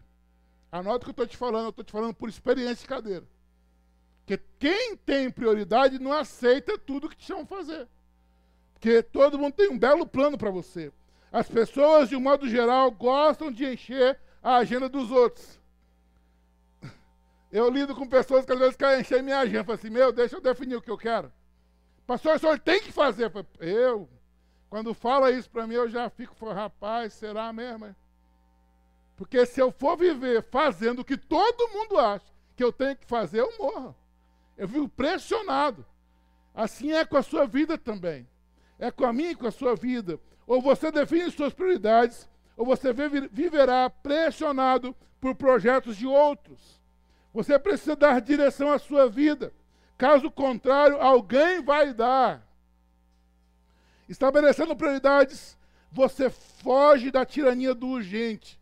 [0.72, 3.28] Anota o que eu estou te falando, eu estou te falando por experiência de cadeira.
[4.26, 7.88] Porque quem tem prioridade não aceita tudo que te chamam fazer.
[8.74, 10.92] Porque todo mundo tem um belo plano para você.
[11.32, 15.60] As pessoas, de um modo geral, gostam de encher a agenda dos outros.
[17.52, 19.64] Eu lido com pessoas que às vezes querem encher minha agenda.
[19.64, 21.32] Falo assim, meu, deixa eu definir o que eu quero.
[22.06, 23.32] Pastor, o senhor tem que fazer.
[23.60, 24.10] Eu,
[24.70, 27.96] quando fala isso para mim, eu já fico, rapaz, será mesmo?
[29.16, 33.06] Porque se eu for viver fazendo o que todo mundo acha que eu tenho que
[33.06, 33.96] fazer, eu morro.
[34.58, 35.86] Eu vivo pressionado.
[36.54, 38.28] Assim é com a sua vida também.
[38.80, 40.20] É com a minha e com a sua vida.
[40.52, 42.92] Ou você define suas prioridades, ou você
[43.32, 46.78] viverá pressionado por projetos de outros.
[47.34, 49.54] Você precisa dar direção à sua vida.
[49.98, 52.46] Caso contrário, alguém vai dar.
[54.10, 55.58] Estabelecendo prioridades,
[55.90, 58.60] você foge da tirania do urgente.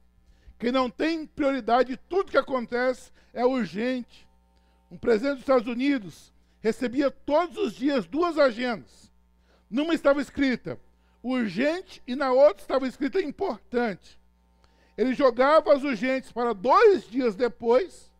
[0.59, 4.27] Quem não tem prioridade, tudo que acontece é urgente.
[4.91, 9.11] Um presidente dos Estados Unidos recebia todos os dias duas agendas.
[9.67, 10.79] Numa estava escrita
[11.23, 14.19] urgente e na outra estava escrita importante.
[14.97, 18.11] Ele jogava as urgentes para dois dias depois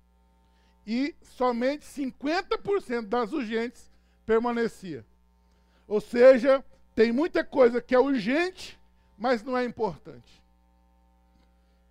[0.86, 3.92] e somente 50% das urgentes
[4.26, 5.06] permanecia.
[5.88, 6.64] Ou seja,
[6.96, 8.80] tem muita coisa que é urgente,
[9.18, 10.42] mas não é importante.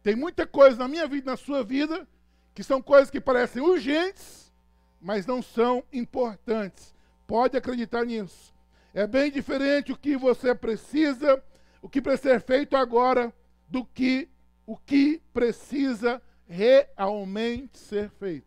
[0.03, 2.07] Tem muita coisa na minha vida, na sua vida,
[2.55, 4.53] que são coisas que parecem urgentes,
[5.01, 6.95] mas não são importantes.
[7.27, 8.55] Pode acreditar nisso.
[8.95, 11.43] É bem diferente o que você precisa,
[11.83, 13.33] o que precisa ser feito agora,
[13.69, 14.29] do que
[14.67, 18.47] o que precisa realmente ser feito.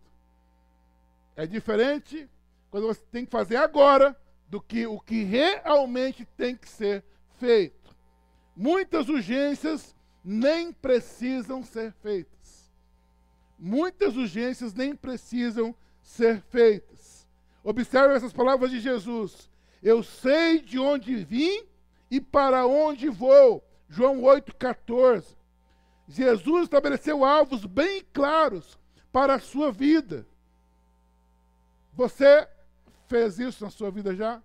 [1.35, 2.29] É diferente
[2.69, 4.15] quando você tem que fazer agora
[4.47, 7.03] do que o que realmente tem que ser
[7.39, 7.95] feito.
[8.55, 12.71] Muitas urgências nem precisam ser feitas.
[13.57, 17.27] Muitas urgências nem precisam ser feitas.
[17.63, 19.50] Observe essas palavras de Jesus.
[19.81, 21.65] Eu sei de onde vim
[22.09, 23.63] e para onde vou.
[23.87, 25.35] João 8,14.
[26.07, 28.77] Jesus estabeleceu alvos bem claros
[29.11, 30.25] para a sua vida.
[31.93, 32.47] Você
[33.07, 34.41] fez isso na sua vida já?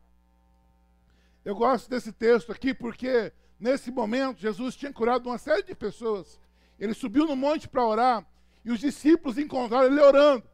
[1.45, 6.41] Eu gosto desse texto aqui porque, nesse momento, Jesus tinha curado uma série de pessoas.
[6.79, 8.27] Ele subiu no monte para orar
[8.65, 10.45] e os discípulos encontraram ele orando.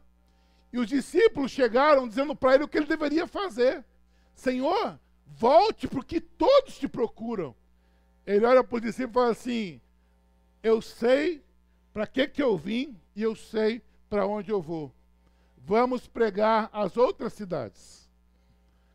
[0.73, 3.85] E os discípulos chegaram dizendo para ele o que ele deveria fazer:
[4.35, 7.55] Senhor, volte, porque todos te procuram.
[8.27, 9.81] Ele olha para os discípulos e fala assim:
[10.63, 11.45] Eu sei
[11.93, 14.93] para que, que eu vim e eu sei para onde eu vou
[15.65, 18.11] vamos pregar às outras cidades.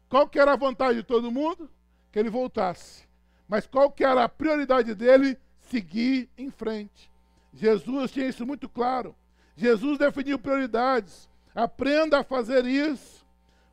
[0.10, 1.70] Qual que era a vontade de todo mundo?
[2.12, 3.08] Que ele voltasse.
[3.48, 5.38] Mas qual que era a prioridade dele?
[5.60, 7.12] Seguir em frente.
[7.54, 9.16] Jesus tinha isso muito claro.
[9.56, 11.30] Jesus definiu prioridades.
[11.54, 13.26] Aprenda a fazer isso.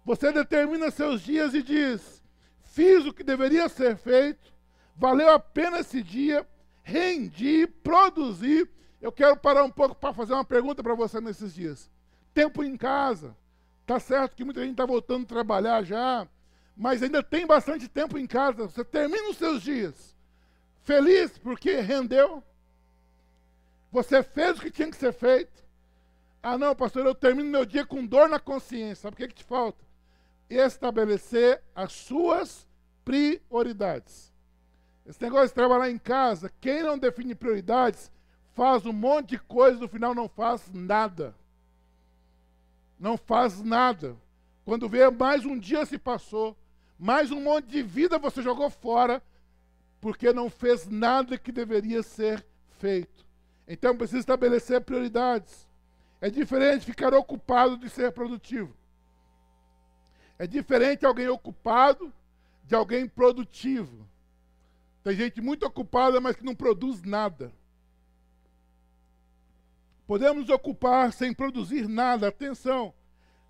[0.05, 2.23] Você determina seus dias e diz:
[2.62, 4.53] fiz o que deveria ser feito,
[4.97, 6.47] valeu a pena esse dia,
[6.83, 8.69] rendi, produzi.
[9.01, 11.90] Eu quero parar um pouco para fazer uma pergunta para você nesses dias
[12.35, 13.35] tempo em casa.
[13.87, 16.27] Tá certo que muita gente está voltando a trabalhar já,
[16.77, 18.67] mas ainda tem bastante tempo em casa.
[18.69, 20.14] Você termina os seus dias
[20.83, 22.43] feliz porque rendeu.
[23.93, 25.62] Você fez o que tinha que ser feito.
[26.43, 29.03] Ah, não, pastor, eu termino meu dia com dor na consciência.
[29.03, 29.83] Sabe o que, que te falta?
[30.48, 32.68] Estabelecer as suas
[33.04, 34.33] prioridades.
[35.07, 38.11] Esse negócio de trabalhar em casa, quem não define prioridades,
[38.54, 41.35] faz um monte de coisa, no final não faz nada.
[42.98, 44.16] Não faz nada.
[44.64, 46.57] Quando vê, mais um dia se passou,
[46.98, 49.22] mais um monte de vida você jogou fora,
[50.00, 52.44] porque não fez nada que deveria ser
[52.78, 53.26] feito.
[53.68, 55.68] Então precisa estabelecer prioridades.
[56.20, 58.74] É diferente ficar ocupado de ser produtivo.
[60.38, 62.12] É diferente alguém ocupado
[62.64, 64.09] de alguém produtivo.
[65.03, 67.53] Tem gente muito ocupada, mas que não produz nada.
[70.07, 72.29] Podemos ocupar sem produzir nada.
[72.29, 72.92] Atenção.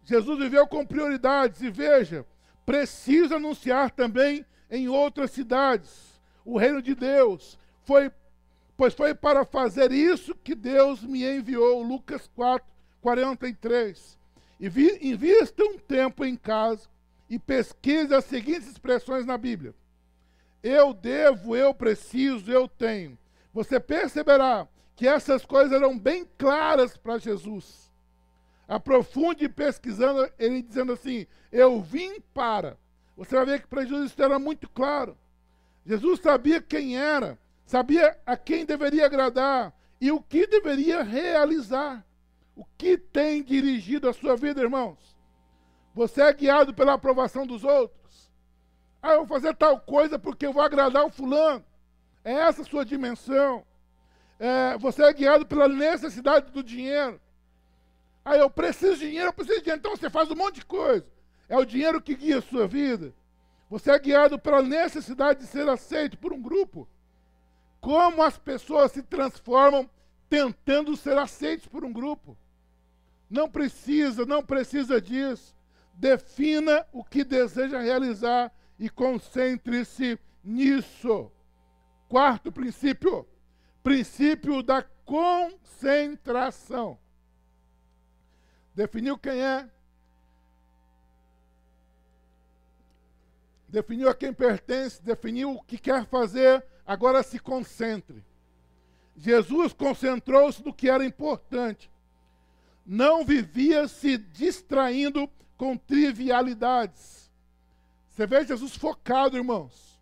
[0.04, 2.26] Jesus viveu com prioridades e veja,
[2.66, 7.58] precisa anunciar também em outras cidades o reino de Deus.
[7.84, 8.10] Foi
[8.76, 11.82] pois foi para fazer isso que Deus me enviou.
[11.82, 12.66] Lucas 4,
[13.00, 14.18] 43.
[14.58, 16.88] Vi, invista um tempo em casa
[17.28, 19.74] e pesquise as seguintes expressões na Bíblia.
[20.62, 23.18] Eu devo, eu preciso, eu tenho.
[23.52, 27.92] Você perceberá que essas coisas eram bem claras para Jesus.
[28.66, 32.78] Aprofunde pesquisando, ele dizendo assim: Eu vim para.
[33.16, 35.16] Você vai ver que para Jesus isso era muito claro.
[35.84, 42.04] Jesus sabia quem era, sabia a quem deveria agradar e o que deveria realizar.
[42.56, 45.16] O que tem dirigido a sua vida, irmãos?
[45.94, 48.32] Você é guiado pela aprovação dos outros?
[49.02, 51.64] Ah, eu vou fazer tal coisa porque eu vou agradar o fulano.
[52.24, 53.64] É essa a sua dimensão.
[54.38, 57.20] É, você é guiado pela necessidade do dinheiro.
[58.24, 59.80] Ah, eu preciso de dinheiro, eu preciso de dinheiro.
[59.80, 61.06] Então você faz um monte de coisa.
[61.48, 63.12] É o dinheiro que guia a sua vida.
[63.68, 66.88] Você é guiado pela necessidade de ser aceito por um grupo.
[67.80, 69.88] Como as pessoas se transformam
[70.28, 72.36] tentando ser aceitos por um grupo.
[73.34, 75.56] Não precisa, não precisa disso.
[75.94, 81.32] Defina o que deseja realizar e concentre-se nisso.
[82.08, 83.26] Quarto princípio:
[83.82, 86.96] princípio da concentração.
[88.72, 89.68] Definiu quem é,
[93.68, 98.24] definiu a quem pertence, definiu o que quer fazer, agora se concentre.
[99.16, 101.92] Jesus concentrou-se no que era importante.
[102.84, 107.30] Não vivia se distraindo com trivialidades.
[108.08, 110.00] Você vê Jesus focado, irmãos.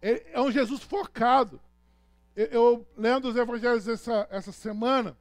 [0.00, 1.60] É um Jesus focado.
[2.34, 5.16] Eu, lendo os evangelhos essa, essa semana,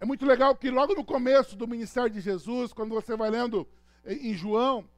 [0.00, 3.66] é muito legal que logo no começo do ministério de Jesus, quando você vai lendo
[4.04, 4.88] em João,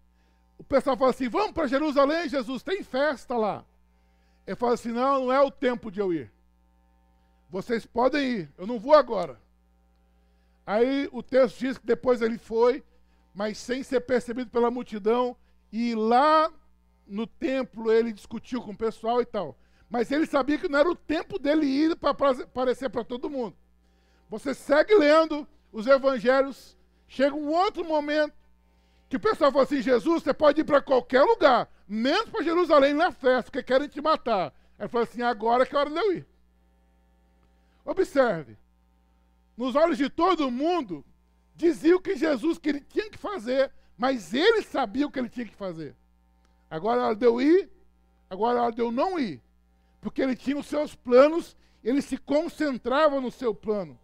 [0.59, 3.65] o pessoal fala assim: vamos para Jerusalém, Jesus, tem festa lá.
[4.47, 6.33] Ele fala assim: não, não é o tempo de eu ir.
[7.49, 9.41] Vocês podem ir, eu não vou agora.
[10.67, 12.83] Aí o texto diz que depois ele foi,
[13.33, 15.37] mas sem ser percebido pela multidão,
[15.73, 16.51] e lá
[17.07, 19.57] no templo ele discutiu com o pessoal e tal.
[19.89, 23.57] Mas ele sabia que não era o tempo dele ir para aparecer para todo mundo.
[24.29, 26.77] Você segue lendo os evangelhos,
[27.07, 28.35] chega um outro momento
[29.09, 32.93] que o pessoal fala assim: Jesus, você pode ir para qualquer lugar, menos para Jerusalém
[32.93, 34.53] na festa, porque querem te matar.
[34.77, 36.27] Aí fala assim: agora é que é hora de eu ir.
[37.85, 38.59] Observe,
[39.57, 41.05] nos olhos de todo mundo,
[41.55, 45.29] dizia o que Jesus que ele tinha que fazer, mas ele sabia o que ele
[45.29, 45.97] tinha que fazer.
[46.71, 47.71] Agora é hora de eu ir,
[48.29, 49.41] agora é hora de eu não ir.
[50.01, 53.99] Porque ele tinha os seus planos, ele se concentrava no seu plano.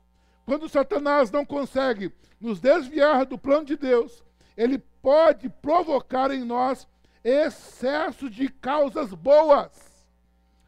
[0.46, 4.24] Quando Satanás não consegue nos desviar do plano de Deus,
[4.56, 6.88] ele pode provocar em nós
[7.22, 10.06] excesso de causas boas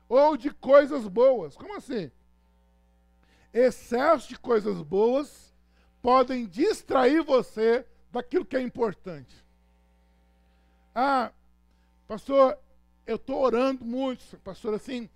[0.09, 1.57] ou de coisas boas.
[1.57, 2.11] Como assim?
[3.55, 5.55] Excesso de coisas boas
[6.03, 9.45] podem distrair você daquilo que é importante.
[10.93, 11.31] Ah,
[12.09, 12.59] pastor,
[13.07, 15.09] eu estou orando muito, pastor, assim,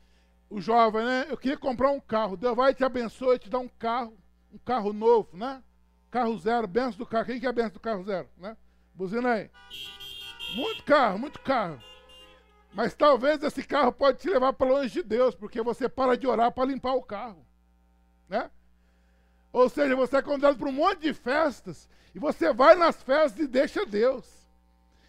[0.49, 1.27] o jovem, né?
[1.29, 2.37] Eu queria comprar um carro.
[2.37, 4.17] Deus vai te abençoe e te dar um carro,
[4.53, 5.61] um carro novo, né?
[6.09, 7.27] Carro zero, benção do carro.
[7.27, 8.57] Quem que é benção do carro zero, né?
[8.95, 9.51] Buzina aí.
[10.55, 11.83] Muito carro, muito carro.
[12.73, 16.27] Mas talvez esse carro pode te levar para longe de Deus, porque você para de
[16.27, 17.48] orar para limpar o carro.
[18.29, 18.51] Né?
[19.53, 23.41] Ou seja, você é convidado para um monte de festas, e você vai nas festas
[23.41, 24.25] e deixa Deus.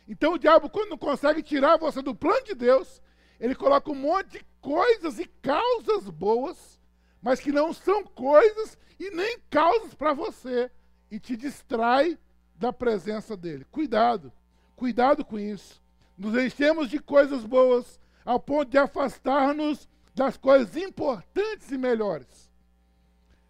[0.07, 3.01] Então o diabo, quando não consegue tirar você do plano de Deus,
[3.39, 6.79] ele coloca um monte de coisas e causas boas,
[7.21, 10.71] mas que não são coisas e nem causas para você,
[11.11, 12.17] e te distrai
[12.55, 13.65] da presença dele.
[13.71, 14.31] Cuidado,
[14.75, 15.81] cuidado com isso.
[16.17, 22.48] Nos enchemos de coisas boas ao ponto de afastar-nos das coisas importantes e melhores.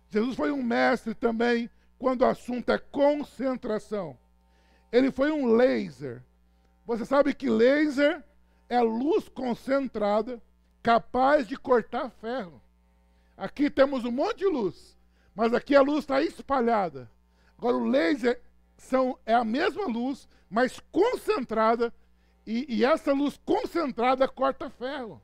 [0.09, 4.17] Jesus foi um mestre também quando o assunto é concentração.
[4.91, 6.23] Ele foi um laser.
[6.85, 8.23] Você sabe que laser
[8.67, 10.41] é luz concentrada
[10.81, 12.61] capaz de cortar ferro.
[13.37, 14.97] Aqui temos um monte de luz,
[15.35, 17.09] mas aqui a luz está espalhada.
[17.57, 18.41] Agora o laser
[18.77, 21.93] são, é a mesma luz, mas concentrada,
[22.47, 25.21] e, e essa luz concentrada corta ferro.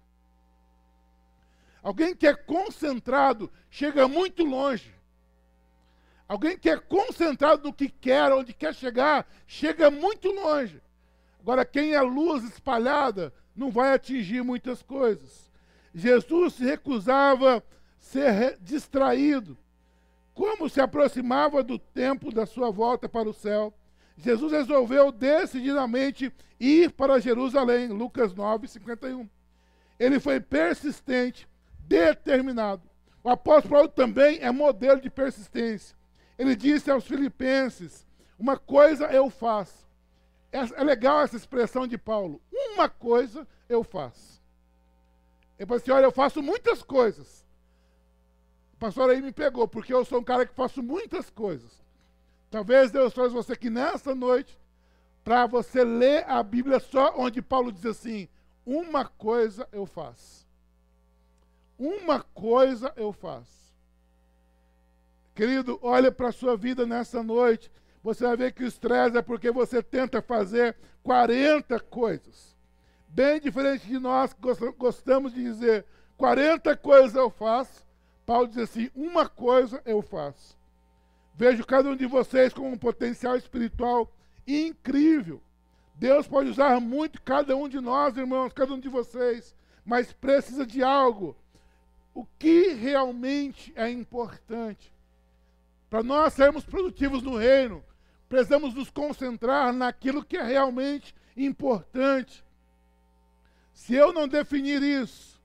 [1.86, 4.91] Alguém que é concentrado chega muito longe.
[6.27, 10.81] Alguém que é concentrado no que quer, onde quer chegar, chega muito longe.
[11.39, 15.51] Agora, quem é luz espalhada não vai atingir muitas coisas.
[15.93, 17.63] Jesus se recusava
[17.99, 19.55] ser distraído.
[20.33, 23.71] Como se aproximava do tempo da sua volta para o céu,
[24.17, 27.89] Jesus resolveu decididamente ir para Jerusalém.
[27.89, 29.29] Lucas 9, 51.
[29.99, 31.47] Ele foi persistente,
[31.88, 32.89] determinado.
[33.23, 35.95] O apóstolo Paulo também é modelo de persistência.
[36.38, 38.05] Ele disse aos filipenses:
[38.38, 39.86] Uma coisa eu faço.
[40.51, 42.41] É, é legal essa expressão de Paulo.
[42.51, 44.41] Uma coisa eu faço.
[45.57, 47.45] Ele falou assim: Olha, eu faço muitas coisas.
[48.73, 51.81] O pastor aí me pegou, porque eu sou um cara que faço muitas coisas.
[52.51, 54.59] Talvez Deus trouxe você aqui nessa noite
[55.23, 58.29] para você ler a Bíblia só onde Paulo diz assim:
[58.65, 60.45] Uma coisa eu faço.
[61.78, 63.73] Uma coisa eu faço.
[65.34, 67.71] Querido, olha para a sua vida nessa noite.
[68.01, 72.55] Você vai ver que o estresse é porque você tenta fazer 40 coisas.
[73.07, 74.41] Bem diferente de nós que
[74.78, 75.86] gostamos de dizer
[76.17, 77.86] 40 coisas eu faço.
[78.26, 80.57] Paulo diz assim: uma coisa eu faço.
[81.36, 84.09] Vejo cada um de vocês com um potencial espiritual
[84.47, 85.41] incrível.
[85.95, 89.55] Deus pode usar muito cada um de nós, irmãos, cada um de vocês,
[89.86, 91.36] mas precisa de algo.
[92.16, 94.89] O que realmente é importante?
[95.89, 97.84] Para nós sermos produtivos no reino,
[98.30, 102.41] precisamos nos concentrar naquilo que é realmente importante.
[103.74, 105.41] Se eu não definir isso,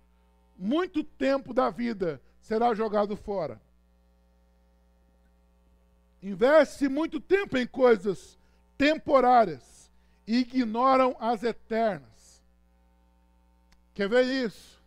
[0.57, 3.61] muito tempo da vida será jogado fora.
[6.23, 8.39] Investe muito tempo em coisas
[8.79, 9.91] temporárias
[10.25, 12.45] e ignoram as eternas.
[13.93, 14.80] Quer ver isso?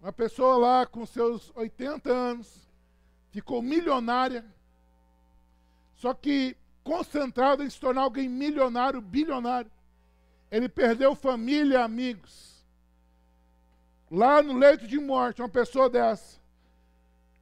[0.00, 2.66] Uma pessoa lá com seus 80 anos,
[3.30, 4.44] ficou milionária,
[5.94, 9.70] só que concentrado em se tornar alguém milionário, bilionário.
[10.50, 12.64] Ele perdeu família, amigos.
[14.10, 16.40] Lá no leito de morte, uma pessoa dessa,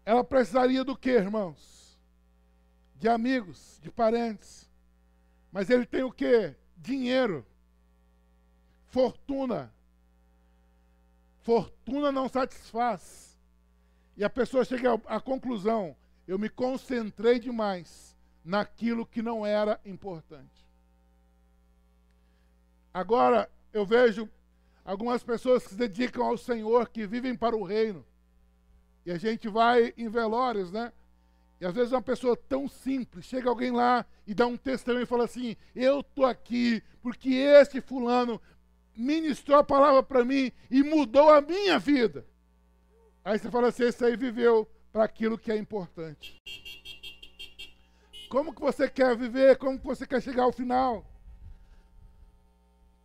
[0.05, 1.99] ela precisaria do que, irmãos?
[2.97, 4.69] De amigos, de parentes.
[5.53, 6.55] Mas ele tem o que?
[6.77, 7.47] Dinheiro,
[8.87, 9.73] fortuna.
[11.49, 13.41] Fortuna não satisfaz.
[14.19, 15.97] E a pessoa chega à conclusão:
[16.27, 20.69] eu me concentrei demais naquilo que não era importante.
[22.93, 24.29] Agora, eu vejo
[24.85, 28.05] algumas pessoas que se dedicam ao Senhor, que vivem para o reino.
[29.07, 30.93] E a gente vai em velórios, né?
[31.59, 35.07] E às vezes uma pessoa tão simples, chega alguém lá e dá um testemunho e
[35.07, 38.39] fala assim: Eu estou aqui porque este fulano
[38.99, 42.27] ministrou a palavra para mim e mudou a minha vida.
[43.25, 46.37] Aí você fala assim: esse aí viveu para aquilo que é importante.
[48.29, 49.57] Como que você quer viver?
[49.57, 51.05] Como que você quer chegar ao final?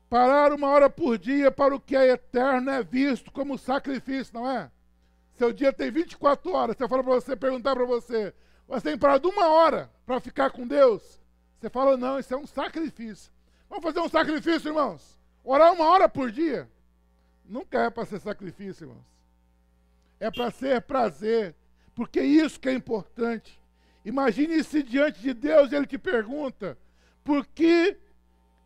[0.10, 4.50] Parar uma hora por dia para o que é eterno é visto como sacrifício, não
[4.50, 4.70] é?
[5.34, 6.78] Seu dia tem 24 horas.
[6.78, 8.34] Você fala para você, perguntar para você,
[8.68, 11.20] você tem parado uma hora para ficar com Deus?
[11.60, 13.32] Você fala, não, isso é um sacrifício.
[13.70, 15.20] Vamos fazer um sacrifício, irmãos?
[15.44, 16.70] Orar uma hora por dia?
[17.46, 19.14] Nunca é para ser sacrifício, irmãos
[20.24, 21.54] é para ser prazer,
[21.94, 23.62] porque isso que é importante.
[24.06, 26.78] Imagine se diante de Deus ele te pergunta:
[27.26, 27.98] por que,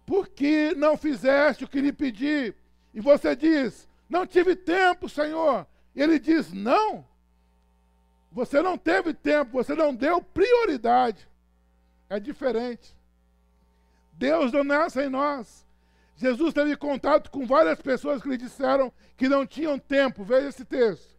[0.05, 2.53] por que não fizeste o que lhe pedi?
[2.93, 5.65] E você diz: não tive tempo, Senhor.
[5.95, 7.05] Ele diz: não.
[8.31, 11.27] Você não teve tempo, você não deu prioridade.
[12.07, 12.95] É diferente.
[14.13, 15.66] Deus não nasce em nós.
[16.17, 20.23] Jesus teve contato com várias pessoas que lhe disseram que não tinham tempo.
[20.23, 21.15] Veja esse texto.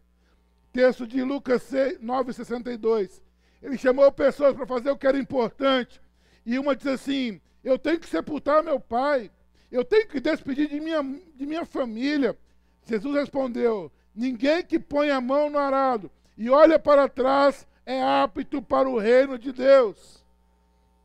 [0.73, 3.21] Texto de Lucas 6, 9,62.
[3.63, 6.01] Ele chamou pessoas para fazer o que era importante.
[6.45, 9.31] E uma diz assim: Eu tenho que sepultar meu pai.
[9.71, 12.37] Eu tenho que despedir de minha, de minha família.
[12.85, 18.61] Jesus respondeu: Ninguém que põe a mão no arado e olha para trás é apto
[18.61, 20.23] para o reino de Deus.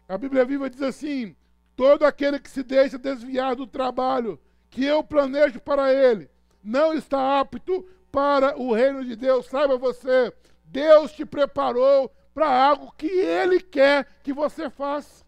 [0.09, 1.37] A Bíblia Viva diz assim:
[1.77, 6.31] Todo aquele que se deixa desviar do trabalho que eu planejo para ele
[6.63, 9.47] não está apto para o reino de Deus.
[9.47, 10.33] Saiba você,
[10.65, 15.25] Deus te preparou para algo que Ele quer que você faça.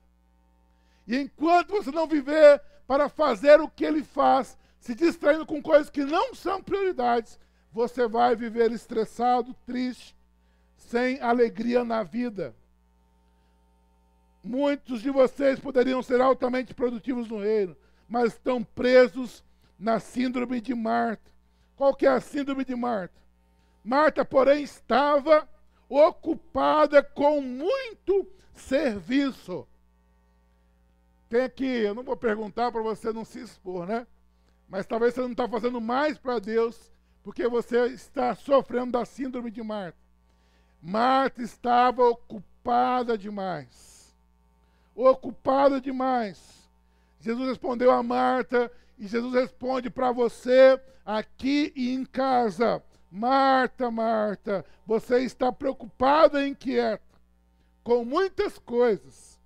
[1.07, 5.91] E enquanto você não viver para fazer o que Ele faz, se distraindo com coisas
[5.91, 7.39] que não são prioridades,
[7.73, 10.17] você vai viver estressado, triste,
[10.77, 12.55] sem alegria na vida.
[14.47, 17.77] Muitos de vocês poderiam ser altamente produtivos no reino,
[18.09, 19.45] mas estão presos
[19.77, 21.29] na síndrome de Marta.
[21.75, 23.21] Qual que é a síndrome de Marta?
[23.83, 25.49] Marta, porém, estava
[25.89, 28.25] ocupada com muito
[28.55, 29.67] serviço.
[31.29, 34.07] Tem aqui, eu não vou perguntar para você não se expor, né?
[34.69, 36.93] Mas talvez você não está fazendo mais para Deus
[37.25, 39.99] porque você está sofrendo da síndrome de Marta.
[40.81, 43.96] Marta estava ocupada demais.
[44.97, 46.67] Ocupada demais.
[47.21, 52.83] Jesus respondeu a Marta e Jesus responde para você aqui e em casa.
[53.11, 57.05] Marta, Marta, você está preocupada e inquieta
[57.85, 59.41] com muitas coisas.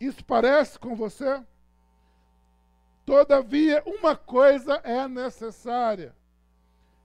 [0.00, 1.42] Isso parece com você?
[3.04, 6.14] Todavia, uma coisa é necessária.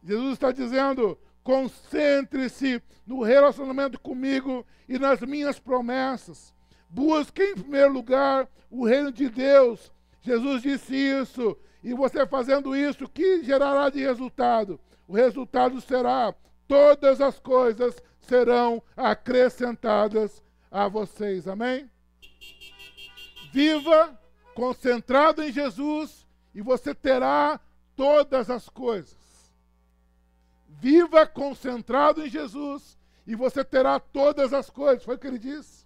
[0.03, 6.53] Jesus está dizendo: concentre-se no relacionamento comigo e nas minhas promessas.
[6.93, 9.91] Busque em primeiro lugar o reino de Deus.
[10.21, 11.57] Jesus disse isso.
[11.83, 14.79] E você fazendo isso, o que gerará de resultado?
[15.07, 16.35] O resultado será:
[16.67, 21.47] todas as coisas serão acrescentadas a vocês.
[21.47, 21.89] Amém?
[23.51, 24.15] Viva
[24.53, 27.59] concentrado em Jesus e você terá
[27.95, 29.17] todas as coisas.
[30.67, 35.03] Viva concentrado em Jesus e você terá todas as coisas.
[35.03, 35.82] Foi o que ele disse.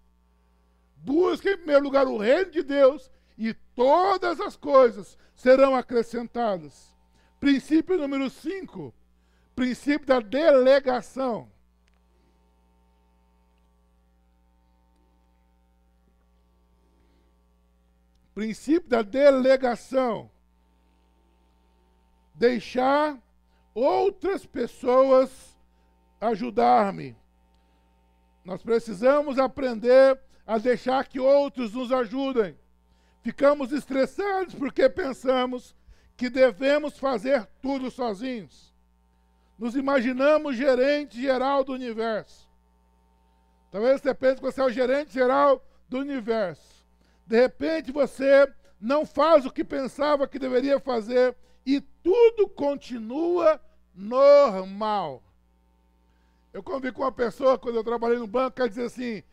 [0.97, 6.95] Busque em primeiro lugar o reino de Deus e todas as coisas serão acrescentadas.
[7.39, 8.93] Princípio número 5,
[9.55, 11.49] princípio da delegação.
[18.33, 20.29] Princípio da delegação.
[22.35, 23.17] Deixar
[23.73, 25.57] outras pessoas
[26.21, 27.15] ajudar-me.
[28.45, 32.57] Nós precisamos aprender a deixar que outros nos ajudem.
[33.21, 35.75] Ficamos estressados porque pensamos
[36.15, 38.73] que devemos fazer tudo sozinhos.
[39.59, 42.47] Nos imaginamos gerente geral do universo.
[43.69, 46.87] Talvez você pense que você é o gerente geral do universo.
[47.25, 51.35] De repente você não faz o que pensava que deveria fazer
[51.65, 53.59] e tudo continua
[53.93, 55.21] normal.
[56.53, 59.23] Eu convivi com uma pessoa quando eu trabalhei no banco, ela dizer assim: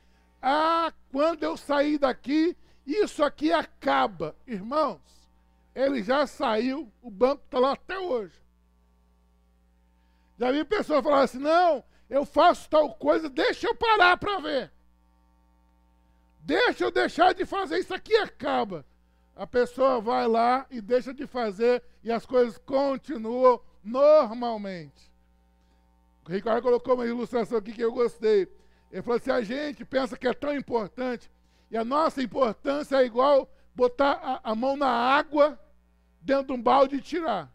[0.47, 2.55] Ah, quando eu sair daqui,
[2.86, 4.36] isso aqui acaba.
[4.47, 5.01] Irmãos,
[5.74, 8.38] ele já saiu, o banco está lá até hoje.
[10.38, 14.70] Já vi pessoas falar assim: Não, eu faço tal coisa, deixa eu parar para ver.
[16.40, 18.84] Deixa eu deixar de fazer, isso aqui acaba.
[19.34, 25.11] A pessoa vai lá e deixa de fazer e as coisas continuam normalmente.
[26.28, 28.47] O Ricardo colocou uma ilustração aqui que eu gostei.
[28.95, 31.28] Ele falou assim: a gente pensa que é tão importante,
[31.68, 35.59] e a nossa importância é igual botar a, a mão na água
[36.20, 37.53] dentro de um balde e tirar.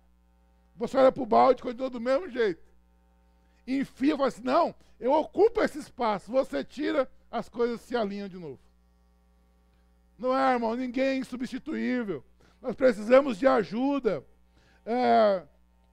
[0.76, 2.62] Você olha para o balde continua do mesmo jeito.
[3.66, 6.30] Enfia e fala assim: não, eu ocupo esse espaço.
[6.30, 8.60] Você tira, as coisas se alinham de novo.
[10.18, 12.22] Não é, irmão, ninguém é insubstituível.
[12.62, 14.26] Nós precisamos de ajuda.
[14.86, 15.44] É,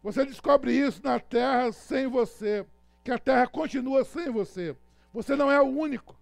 [0.03, 2.66] você descobre isso na terra sem você,
[3.05, 4.76] que a terra continua sem você.
[5.17, 6.14] Você não é o único.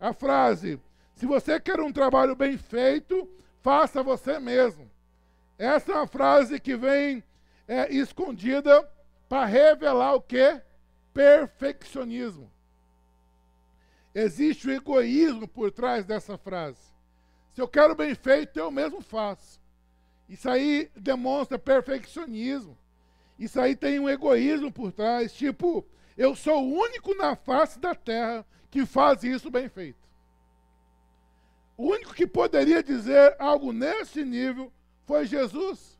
[0.00, 0.80] A frase:
[1.14, 3.30] se você quer um trabalho bem feito,
[3.62, 4.90] faça você mesmo.
[5.56, 7.22] Essa é uma frase que vem
[7.68, 8.90] é, escondida
[9.28, 10.60] para revelar o que?
[11.12, 12.50] Perfeccionismo.
[14.12, 16.92] Existe o egoísmo por trás dessa frase.
[17.52, 19.60] Se eu quero bem feito, eu mesmo faço.
[20.28, 22.76] Isso aí demonstra perfeccionismo.
[23.38, 27.94] Isso aí tem um egoísmo por trás, tipo, eu sou o único na face da
[27.94, 30.04] terra que faz isso bem feito.
[31.76, 34.72] O único que poderia dizer algo nesse nível
[35.06, 35.98] foi Jesus.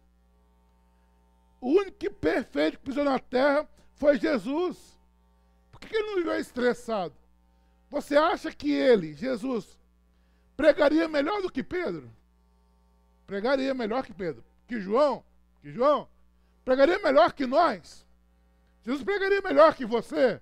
[1.61, 4.99] O único que perfeito que pisou na terra foi Jesus.
[5.73, 7.15] Por que ele não viveu estressado?
[7.91, 9.79] Você acha que ele, Jesus,
[10.57, 12.11] pregaria melhor do que Pedro?
[13.27, 14.45] Pregaria melhor que Pedro.
[14.67, 15.25] Que João?
[15.63, 16.09] Que João?
[16.65, 18.04] Pregaria melhor que nós.
[18.85, 20.41] Jesus pregaria melhor que você.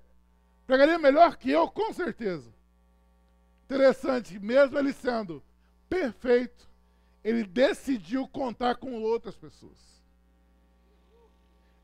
[0.67, 2.53] Pregaria melhor que eu, com certeza.
[3.65, 5.43] Interessante, mesmo ele sendo
[5.89, 6.69] perfeito,
[7.23, 9.79] ele decidiu contar com outras pessoas.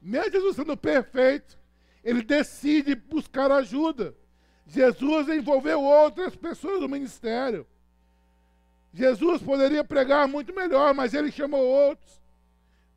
[0.00, 1.58] Mesmo Jesus sendo perfeito,
[2.02, 4.14] ele decide buscar ajuda.
[4.66, 7.66] Jesus envolveu outras pessoas no ministério.
[8.92, 12.18] Jesus poderia pregar muito melhor, mas ele chamou outros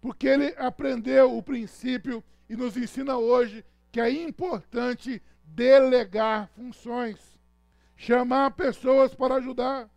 [0.02, 7.40] porque ele aprendeu o princípio e nos ensina hoje que é importante delegar funções,
[7.96, 9.90] chamar pessoas para ajudar.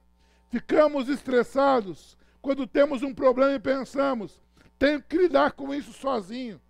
[0.50, 4.40] Ficamos estressados quando temos um problema e pensamos,
[4.78, 6.60] tenho que lidar com isso sozinho.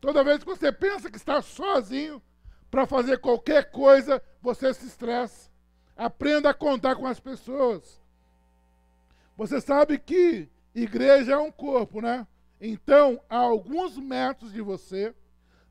[0.00, 2.22] Toda vez que você pensa que está sozinho
[2.70, 5.50] para fazer qualquer coisa, você se estressa.
[5.94, 8.00] Aprenda a contar com as pessoas.
[9.36, 12.26] Você sabe que igreja é um corpo, né?
[12.64, 15.12] Então, a alguns metros de você,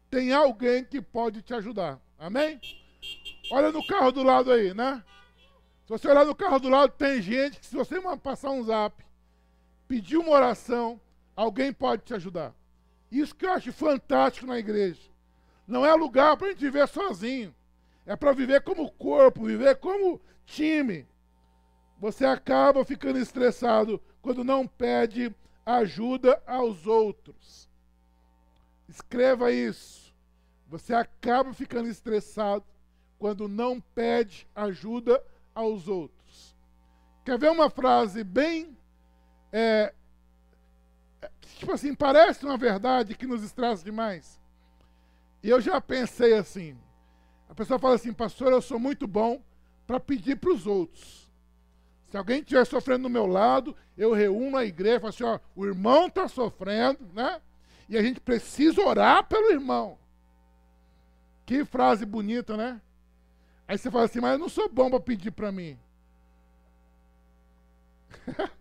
[0.10, 2.02] tem alguém que pode te ajudar.
[2.20, 2.60] Amém?
[3.50, 5.02] Olha no carro do lado aí, né?
[5.86, 9.02] Se você olhar no carro do lado, tem gente que, se você passar um zap,
[9.88, 11.00] pedir uma oração,
[11.34, 12.54] alguém pode te ajudar.
[13.10, 15.02] Isso que eu acho fantástico na igreja.
[15.66, 17.56] Não é lugar para a gente viver sozinho.
[18.06, 21.08] É para viver como corpo, viver como time.
[22.00, 25.34] Você acaba ficando estressado quando não pede
[25.66, 27.70] ajuda aos outros.
[28.88, 30.14] Escreva isso.
[30.68, 32.66] Você acaba ficando estressado
[33.20, 36.56] quando não pede ajuda aos outros.
[37.24, 38.78] Quer ver uma frase bem.
[39.52, 39.94] É,
[41.58, 44.42] tipo assim, parece uma verdade que nos estressa demais?
[45.44, 46.78] E eu já pensei assim.
[47.50, 49.42] A pessoa fala assim, pastor, eu sou muito bom
[49.86, 51.21] para pedir para os outros.
[52.12, 55.40] Se alguém estiver sofrendo do meu lado, eu reúno a igreja e falo assim, ó,
[55.56, 57.42] o irmão está sofrendo, né?
[57.88, 59.98] E a gente precisa orar pelo irmão.
[61.46, 62.82] Que frase bonita, né?
[63.66, 65.80] Aí você fala assim, mas eu não sou bom para pedir para mim.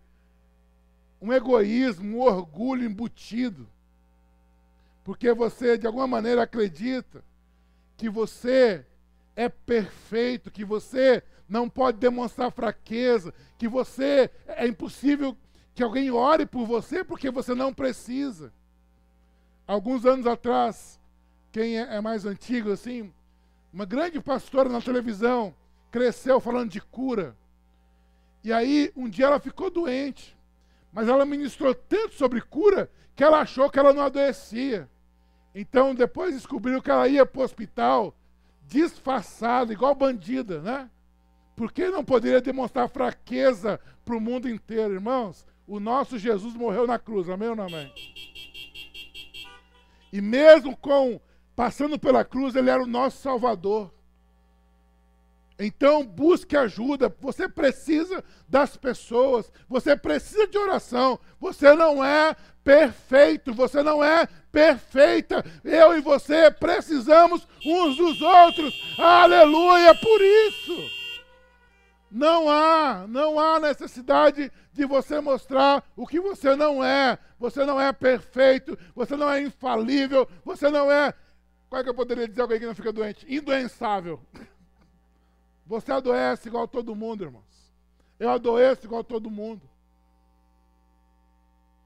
[1.21, 3.69] um egoísmo, um orgulho embutido.
[5.03, 7.25] Porque você, de alguma maneira, acredita
[7.97, 8.87] que você
[9.35, 15.37] é perfeito, que você não pode demonstrar fraqueza, que você é impossível
[15.75, 18.53] que alguém ore por você porque você não precisa.
[19.67, 21.01] Alguns anos atrás,
[21.51, 23.13] quem é, é mais antigo assim,
[23.73, 25.53] uma grande pastora na televisão
[25.91, 27.37] cresceu falando de cura.
[28.45, 30.39] E aí, um dia ela ficou doente,
[30.93, 34.89] mas ela ministrou tanto sobre cura que ela achou que ela não adoecia.
[35.53, 38.17] Então, depois descobriram que ela ia para o hospital
[38.67, 40.89] disfarçada, igual bandida, né?
[41.61, 45.47] Porque não poderia demonstrar fraqueza para o mundo inteiro, irmãos?
[45.67, 47.93] O nosso Jesus morreu na cruz, amém ou não amém?
[50.11, 51.21] E mesmo com
[51.55, 53.93] passando pela cruz, ele era o nosso Salvador.
[55.59, 57.15] Então busque ajuda.
[57.21, 59.53] Você precisa das pessoas.
[59.69, 61.21] Você precisa de oração.
[61.39, 62.35] Você não é
[62.65, 63.53] perfeito.
[63.53, 65.45] Você não é perfeita.
[65.63, 68.97] Eu e você precisamos uns dos outros.
[68.99, 71.00] Aleluia por isso.
[72.11, 77.19] Não há, não há necessidade de você mostrar o que você não é.
[77.39, 81.15] Você não é perfeito, você não é infalível, você não é.
[81.69, 83.25] Qual é que eu poderia dizer alguém que não fica doente?
[83.33, 84.21] Indoensável.
[85.65, 87.73] Você adoece igual todo mundo, irmãos.
[88.19, 89.63] Eu adoeço igual todo mundo.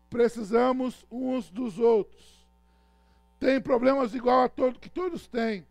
[0.09, 2.49] Precisamos uns dos outros.
[3.39, 5.66] Tem problemas igual a todos que todos têm.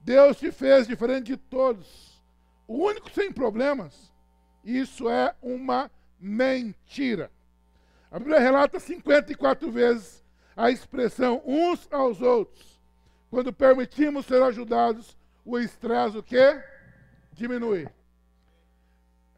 [0.00, 2.07] Deus te fez diferente de todos.
[2.68, 4.12] O único sem problemas,
[4.62, 5.90] isso é uma
[6.20, 7.32] mentira.
[8.10, 10.22] A Bíblia relata 54 vezes
[10.54, 12.78] a expressão uns aos outros.
[13.30, 16.62] Quando permitimos ser ajudados, o estresse o quê?
[17.32, 17.88] diminui.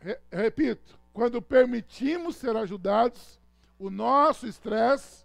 [0.00, 3.38] Re repito, quando permitimos ser ajudados,
[3.78, 5.24] o nosso estresse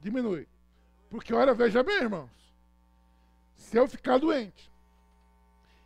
[0.00, 0.46] diminui.
[1.08, 2.30] Porque, olha, veja bem, irmãos.
[3.54, 4.70] Se eu ficar doente,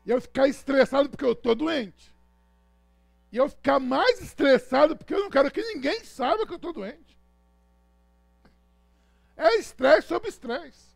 [0.05, 2.15] e eu ficar estressado porque eu estou doente,
[3.33, 6.73] e eu ficar mais estressado porque eu não quero que ninguém saiba que eu estou
[6.73, 7.19] doente.
[9.37, 10.95] É estresse sobre estresse.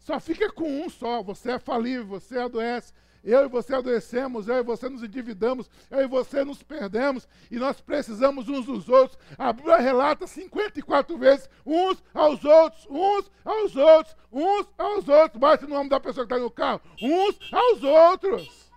[0.00, 1.22] Só fica com um só.
[1.22, 2.92] Você é falível, você adoece.
[3.22, 7.56] Eu e você adoecemos, eu e você nos endividamos, eu e você nos perdemos, e
[7.56, 9.18] nós precisamos uns dos outros.
[9.36, 15.40] A Bíblia relata 54 vezes, uns aos outros, uns aos outros, uns aos outros.
[15.40, 16.80] Bate o nome da pessoa que está no carro.
[17.02, 18.70] Uns aos outros.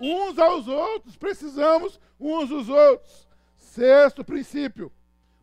[0.00, 1.16] Uns aos outros.
[1.16, 3.28] Precisamos uns dos outros.
[3.56, 4.92] Sexto princípio,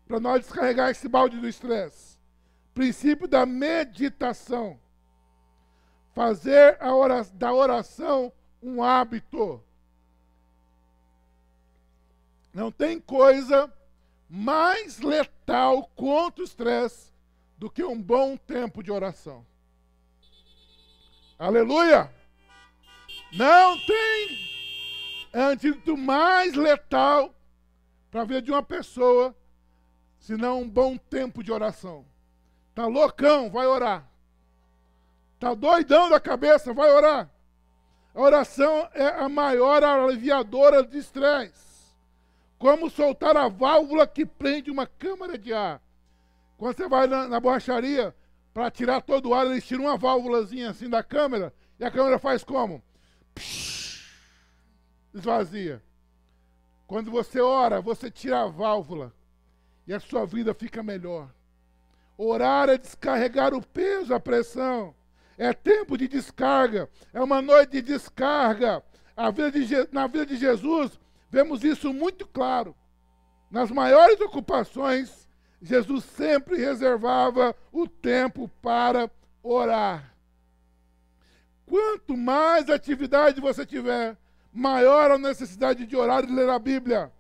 [0.08, 2.18] para nós descarregar esse balde do estresse.
[2.74, 4.80] Princípio da meditação
[6.14, 9.64] fazer oração, da oração um hábito.
[12.54, 13.72] Não tem coisa
[14.30, 17.12] mais letal contra o estresse
[17.58, 19.46] do que um bom tempo de oração.
[21.40, 22.14] Aleluia!
[23.34, 24.52] Não tem
[25.34, 27.34] antídoto mais letal
[28.10, 29.36] para a vida de uma pessoa
[30.20, 32.06] senão um bom tempo de oração.
[32.76, 34.11] Tá loucão, vai orar.
[35.42, 37.28] Está doidão da cabeça, vai orar.
[38.14, 41.96] A oração é a maior aliviadora de estresse.
[42.60, 45.82] Como soltar a válvula que prende uma câmara de ar.
[46.60, 48.16] Quando você vai na, na borracharia
[48.54, 52.20] para tirar todo o ar, eles tiram uma válvulazinha assim da câmera e a câmera
[52.20, 52.80] faz como?
[55.12, 55.82] Esvazia.
[56.86, 59.12] Quando você ora, você tira a válvula
[59.88, 61.34] e a sua vida fica melhor.
[62.16, 64.94] Orar é descarregar o peso, a pressão.
[65.38, 66.90] É tempo de descarga.
[67.14, 68.84] É uma noite de descarga.
[69.34, 72.76] Vida de, na vida de Jesus, vemos isso muito claro.
[73.50, 75.28] Nas maiores ocupações,
[75.62, 79.12] Jesus sempre reservava o tempo para
[79.44, 80.16] orar.
[81.66, 84.18] Quanto mais atividade você tiver,
[84.52, 87.12] maior a necessidade de orar e ler a Bíblia.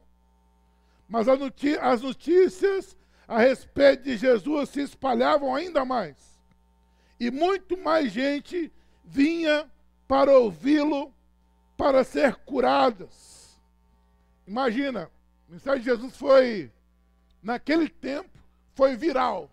[1.07, 2.97] Mas as notícias
[3.27, 6.30] a respeito de Jesus se espalhavam ainda mais.
[7.21, 9.69] E muito mais gente vinha
[10.07, 11.13] para ouvi-lo,
[11.77, 13.61] para ser curadas.
[14.47, 15.07] Imagina,
[15.47, 16.71] o mensagem de Jesus foi,
[17.43, 18.31] naquele tempo,
[18.73, 19.51] foi viral.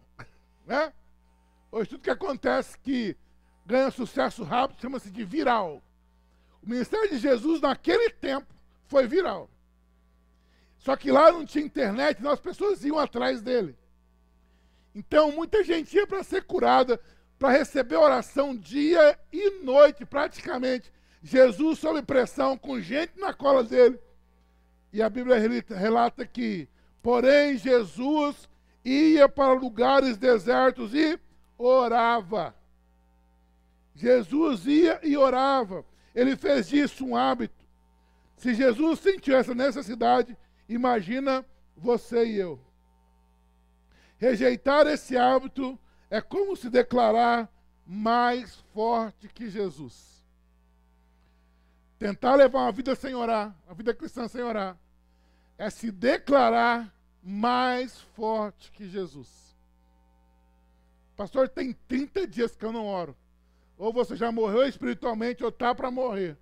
[0.65, 0.91] Né?
[1.71, 3.15] Hoje tudo que acontece que
[3.67, 5.83] ganha sucesso rápido chama-se de viral.
[6.63, 8.47] O ministério de Jesus naquele tempo
[8.87, 9.47] foi viral.
[10.79, 13.77] Só que lá não tinha internet, então as pessoas iam atrás dele.
[14.95, 16.99] Então muita gente ia para ser curada,
[17.39, 20.93] para receber oração dia e noite, praticamente.
[21.23, 23.99] Jesus sob pressão, com gente na cola dele.
[24.93, 25.37] E a Bíblia
[25.69, 26.69] relata que,
[27.03, 28.49] porém, Jesus
[28.85, 31.19] ia para lugares desertos e
[31.57, 32.55] orava.
[33.95, 35.85] Jesus ia e orava.
[36.15, 37.55] Ele fez disso um hábito.
[38.37, 40.37] Se Jesus sentiu essa necessidade,
[40.69, 42.61] Imagina você e eu.
[44.19, 45.79] Rejeitar esse hábito
[46.11, 47.51] é como se declarar
[47.87, 50.23] mais forte que Jesus.
[51.99, 54.79] Tentar levar uma vida sem orar, a vida cristã sem orar,
[55.57, 59.57] é se declarar mais forte que Jesus.
[61.17, 63.17] Pastor, tem 30 dias que eu não oro.
[63.77, 66.37] Ou você já morreu espiritualmente ou está para morrer.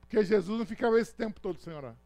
[0.00, 1.96] Porque Jesus não ficava esse tempo todo sem orar.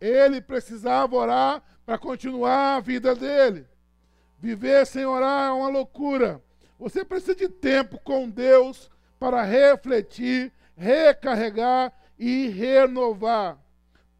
[0.00, 3.66] Ele precisava orar para continuar a vida dele.
[4.38, 6.42] Viver sem orar é uma loucura.
[6.78, 13.58] Você precisa de tempo com Deus para refletir, recarregar e renovar.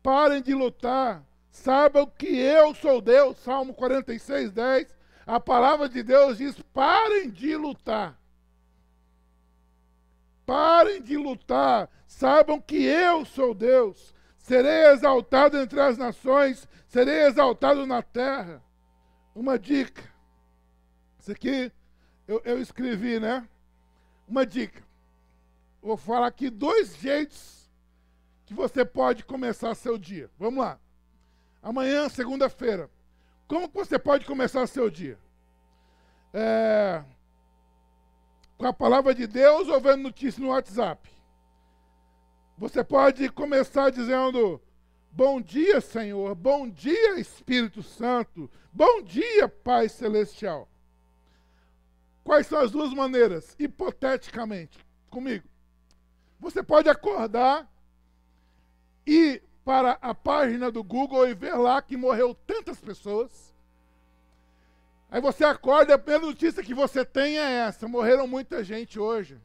[0.02, 1.24] Parem de lutar.
[1.50, 3.38] Saibam que eu sou Deus.
[3.38, 4.94] Salmo 46, 10.
[5.26, 8.18] A palavra de Deus diz: parem de lutar.
[10.46, 11.88] Parem de lutar.
[12.06, 14.14] Saibam que eu sou Deus.
[14.38, 18.62] Serei exaltado entre as nações, serei exaltado na terra.
[19.34, 20.02] Uma dica.
[21.18, 21.72] Isso aqui
[22.26, 23.48] eu, eu escrevi, né?
[24.28, 24.82] Uma dica.
[25.82, 27.70] Vou falar aqui dois jeitos
[28.46, 30.30] que você pode começar seu dia.
[30.38, 30.78] Vamos lá.
[31.62, 32.90] Amanhã, segunda-feira.
[33.46, 35.18] Como você pode começar seu dia?
[36.32, 37.04] É,
[38.56, 41.10] com a palavra de Deus ou vendo notícia no WhatsApp?
[42.56, 44.60] Você pode começar dizendo:
[45.16, 46.34] Bom dia, Senhor.
[46.34, 48.50] Bom dia, Espírito Santo.
[48.72, 50.68] Bom dia, Pai Celestial.
[52.24, 53.54] Quais são as duas maneiras?
[53.56, 54.76] Hipoteticamente,
[55.08, 55.46] comigo.
[56.40, 57.70] Você pode acordar
[59.06, 63.54] ir para a página do Google e ver lá que morreu tantas pessoas.
[65.08, 68.98] Aí você acorda e a primeira notícia que você tem é essa: morreram muita gente
[68.98, 69.40] hoje.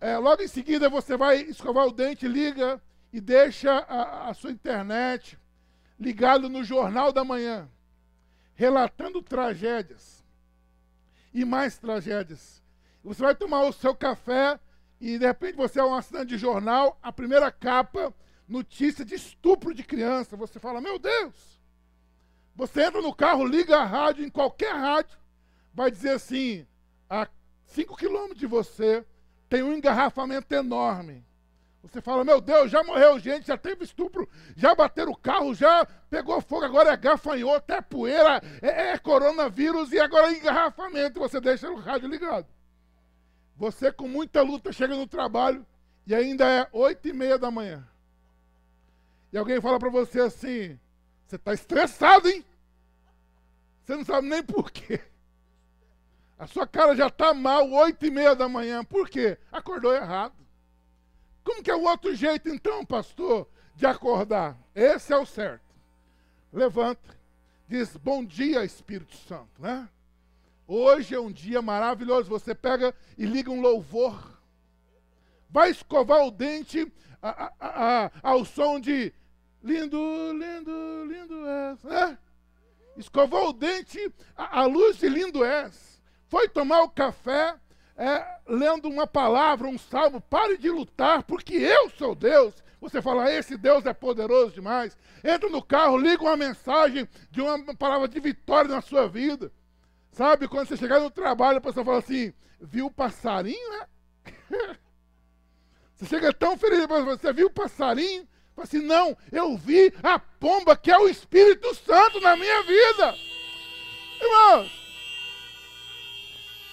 [0.00, 2.82] É, logo em seguida você vai escovar o dente, liga
[3.12, 5.38] e deixa a, a sua internet
[5.98, 7.68] ligado no Jornal da Manhã,
[8.54, 10.24] relatando tragédias
[11.32, 12.62] e mais tragédias.
[13.02, 14.58] Você vai tomar o seu café
[15.00, 18.14] e de repente você é um assinante de jornal, a primeira capa,
[18.46, 20.36] notícia de estupro de criança.
[20.36, 21.60] Você fala, meu Deus!
[22.54, 25.18] Você entra no carro, liga a rádio, em qualquer rádio,
[25.72, 26.66] vai dizer assim,
[27.08, 27.26] a
[27.64, 29.04] 5 quilômetros de você,
[29.48, 31.24] tem um engarrafamento enorme.
[31.82, 35.86] Você fala, meu Deus, já morreu gente, já teve estupro, já bateram o carro, já
[36.10, 41.18] pegou fogo, agora é gafanhoto, é poeira, é, é coronavírus e agora é engarrafamento.
[41.20, 42.46] Você deixa o rádio ligado.
[43.56, 45.66] Você com muita luta chega no trabalho
[46.06, 47.86] e ainda é oito e meia da manhã.
[49.32, 50.78] E alguém fala para você assim,
[51.26, 52.44] você está estressado, hein?
[53.84, 55.00] Você não sabe nem por quê.
[56.38, 58.84] A sua cara já está mal, oito e meia da manhã.
[58.84, 59.38] Por quê?
[59.52, 60.34] Acordou errado.
[61.44, 64.58] Como que é o outro jeito, então, pastor, de acordar?
[64.74, 65.74] Esse é o certo.
[66.52, 67.16] Levanta,
[67.68, 69.88] diz bom dia, Espírito Santo, né?
[70.66, 72.28] Hoje é um dia maravilhoso.
[72.28, 74.40] Você pega e liga um louvor.
[75.48, 79.12] Vai escovar o dente a, a, a, ao som de
[79.62, 79.98] lindo,
[80.32, 81.82] lindo, lindo és.
[81.82, 82.18] Né?
[82.96, 83.98] Escovou o dente
[84.36, 86.00] à luz de lindo és.
[86.28, 87.58] Foi tomar o café
[88.00, 90.22] é, lendo uma palavra, um salmo.
[90.22, 92.54] Pare de lutar, porque eu sou Deus.
[92.80, 94.96] Você fala, esse Deus é poderoso demais.
[95.22, 99.52] Entra no carro, liga uma mensagem de uma palavra de vitória na sua vida.
[100.12, 103.86] Sabe, quando você chegar no trabalho, a pessoa fala assim, viu o passarinho, né?
[105.94, 108.26] você chega tão feliz, você viu o passarinho?
[108.56, 113.14] Fala assim, não, eu vi a pomba que é o Espírito Santo na minha vida.
[114.22, 114.79] Irmãos,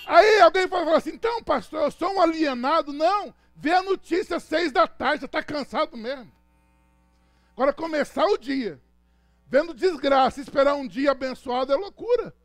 [0.08, 2.94] aí alguém fala assim, então pastor, eu sou um alienado.
[2.94, 6.32] Não, Vê a notícia às seis da tarde, você está cansado mesmo.
[7.54, 8.80] Agora começar o dia,
[9.48, 12.36] vendo desgraça, esperar um dia abençoado é loucura.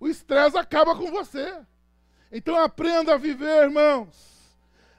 [0.00, 1.60] O estresse acaba com você.
[2.32, 4.34] Então aprenda a viver, irmãos.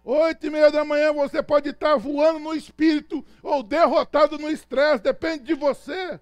[0.03, 5.03] Oito e meia da manhã você pode estar voando no espírito ou derrotado no estresse,
[5.03, 6.19] depende de você.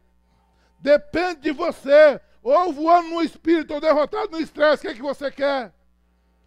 [0.80, 2.22] Depende de você.
[2.46, 5.74] Ou voando no espírito ou derrotado no estresse, o que, é que você quer?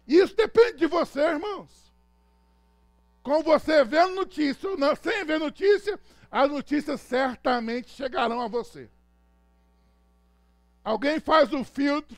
[0.07, 1.93] Isso depende de você, irmãos.
[3.21, 5.99] Com você vendo notícia ou não, sem ver notícia,
[6.31, 8.89] as notícias certamente chegarão a você.
[10.85, 12.17] Alguém faz o filtro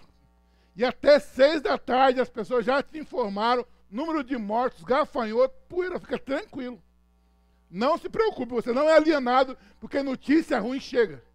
[0.76, 6.00] e até seis da tarde as pessoas já te informaram número de mortos, gafanhoto, poeira,
[6.00, 6.80] fica tranquilo.
[7.68, 11.31] Não se preocupe, você não é alienado, porque notícia ruim chega.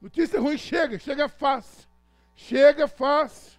[0.00, 1.88] Notícia ruim chega, chega fácil.
[2.34, 3.58] Chega fácil.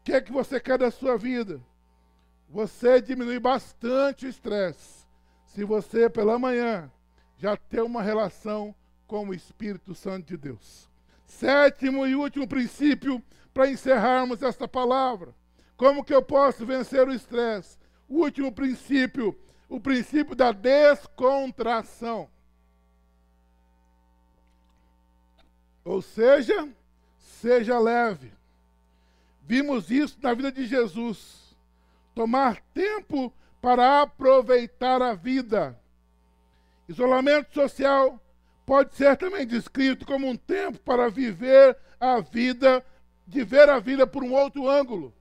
[0.00, 1.60] O que é que você quer da sua vida?
[2.48, 5.04] você diminui bastante o estresse
[5.46, 6.90] se você, pela manhã,
[7.38, 8.74] já tem uma relação
[9.06, 10.90] com o Espírito Santo de Deus.
[11.24, 13.22] Sétimo e último princípio
[13.54, 15.34] para encerrarmos esta palavra.
[15.76, 17.78] Como que eu posso vencer o estresse?
[18.08, 19.38] Último princípio,
[19.68, 22.28] o princípio da descontração.
[25.86, 26.68] Ou seja,
[27.16, 28.32] seja leve.
[29.42, 31.56] Vimos isso na vida de Jesus
[32.12, 33.32] tomar tempo
[33.62, 35.78] para aproveitar a vida.
[36.88, 38.20] Isolamento social
[38.66, 42.84] pode ser também descrito como um tempo para viver a vida,
[43.24, 45.14] de ver a vida por um outro ângulo.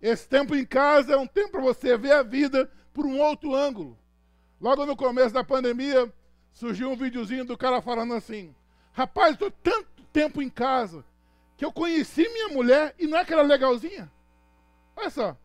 [0.00, 3.56] Esse tempo em casa é um tempo para você ver a vida por um outro
[3.56, 3.98] ângulo.
[4.60, 6.12] Logo no começo da pandemia,
[6.52, 8.54] surgiu um videozinho do cara falando assim:
[8.98, 11.04] Rapaz, estou tanto tempo em casa
[11.56, 14.10] que eu conheci minha mulher e não é aquela legalzinha?
[14.96, 15.36] Olha só,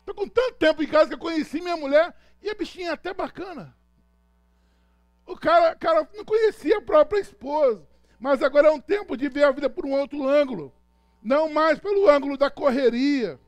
[0.00, 2.92] Estou com tanto tempo em casa que eu conheci minha mulher e a bichinha é
[2.92, 3.76] até bacana.
[5.26, 7.86] O cara, cara não conhecia a própria esposa,
[8.18, 10.72] mas agora é um tempo de ver a vida por um outro ângulo.
[11.22, 13.38] Não mais pelo ângulo da correria,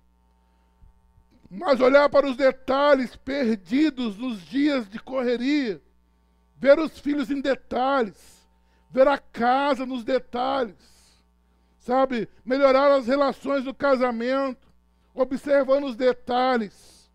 [1.50, 5.80] mas olhar para os detalhes perdidos nos dias de correria.
[6.58, 8.33] Ver os filhos em detalhes,
[8.94, 11.20] ver a casa nos detalhes,
[11.80, 12.28] sabe?
[12.44, 14.72] Melhorar as relações do casamento,
[15.12, 17.10] observando os detalhes,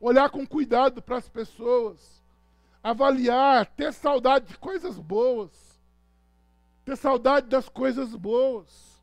[0.00, 2.20] olhar com cuidado para as pessoas,
[2.82, 5.80] avaliar, ter saudade de coisas boas,
[6.84, 9.00] ter saudade das coisas boas,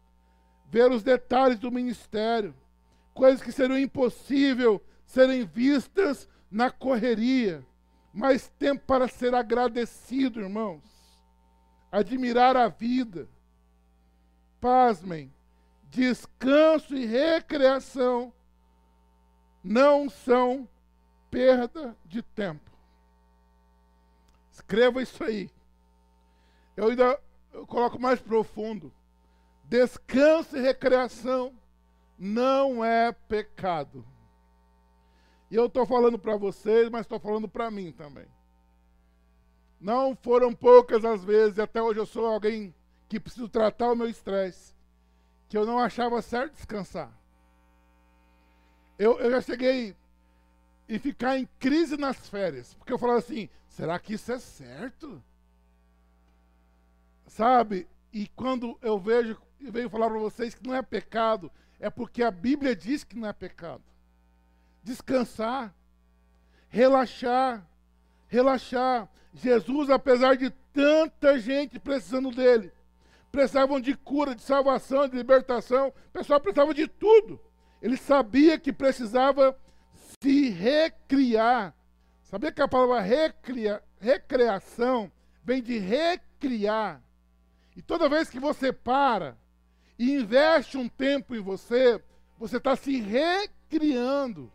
[0.69, 2.53] ver os detalhes do ministério,
[3.13, 7.65] coisas que seriam impossível serem vistas na correria,
[8.13, 10.96] mas tempo para ser agradecido, irmãos,
[11.91, 13.27] admirar a vida.
[14.59, 15.33] Pasmem,
[15.89, 18.33] descanso e recreação
[19.63, 20.67] não são
[21.29, 22.71] perda de tempo.
[24.51, 25.51] Escreva isso aí.
[26.75, 27.19] Eu ainda
[27.53, 28.93] eu coloco mais profundo.
[29.63, 31.53] Descanso e recreação
[32.17, 34.05] não é pecado.
[35.49, 38.27] E eu estou falando para vocês, mas estou falando para mim também.
[39.79, 42.73] Não foram poucas as vezes, até hoje eu sou alguém
[43.07, 44.73] que preciso tratar o meu estresse,
[45.47, 47.11] que eu não achava certo descansar.
[48.97, 49.95] Eu, eu já cheguei
[50.89, 55.21] e ficar em crise nas férias, porque eu falava assim: será que isso é certo?
[57.27, 57.87] Sabe?
[58.11, 62.23] E quando eu vejo e venho falar para vocês que não é pecado, é porque
[62.23, 63.83] a Bíblia diz que não é pecado.
[64.83, 65.73] Descansar,
[66.69, 67.67] relaxar,
[68.27, 69.09] relaxar.
[69.33, 72.71] Jesus, apesar de tanta gente precisando dele,
[73.31, 77.39] precisavam de cura, de salvação, de libertação, o pessoal precisava de tudo.
[77.81, 79.57] Ele sabia que precisava
[80.21, 81.75] se recriar.
[82.23, 85.11] Sabia que a palavra recria, recreação
[85.43, 87.01] vem de recriar.
[87.75, 89.37] E toda vez que você para
[89.97, 92.03] e investe um tempo em você,
[92.37, 94.51] você está se recriando,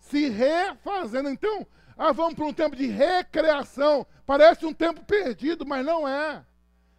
[0.00, 1.28] se refazendo.
[1.28, 1.66] Então,
[1.96, 4.06] ah, vamos para um tempo de recreação.
[4.26, 6.44] Parece um tempo perdido, mas não é.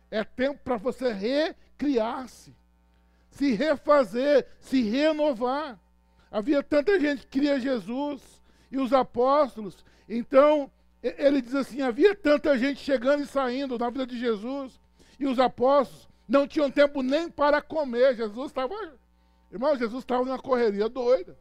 [0.10, 2.56] É tempo para você recriar-se,
[3.30, 5.80] se refazer, se renovar.
[6.30, 9.84] Havia tanta gente que queria Jesus e os apóstolos.
[10.08, 10.70] Então,
[11.02, 14.80] ele diz assim: havia tanta gente chegando e saindo na vida de Jesus
[15.20, 18.16] e os apóstolos não tinham tempo nem para comer.
[18.16, 18.74] Jesus estava,
[19.52, 21.38] irmão, Jesus estava numa correria doida.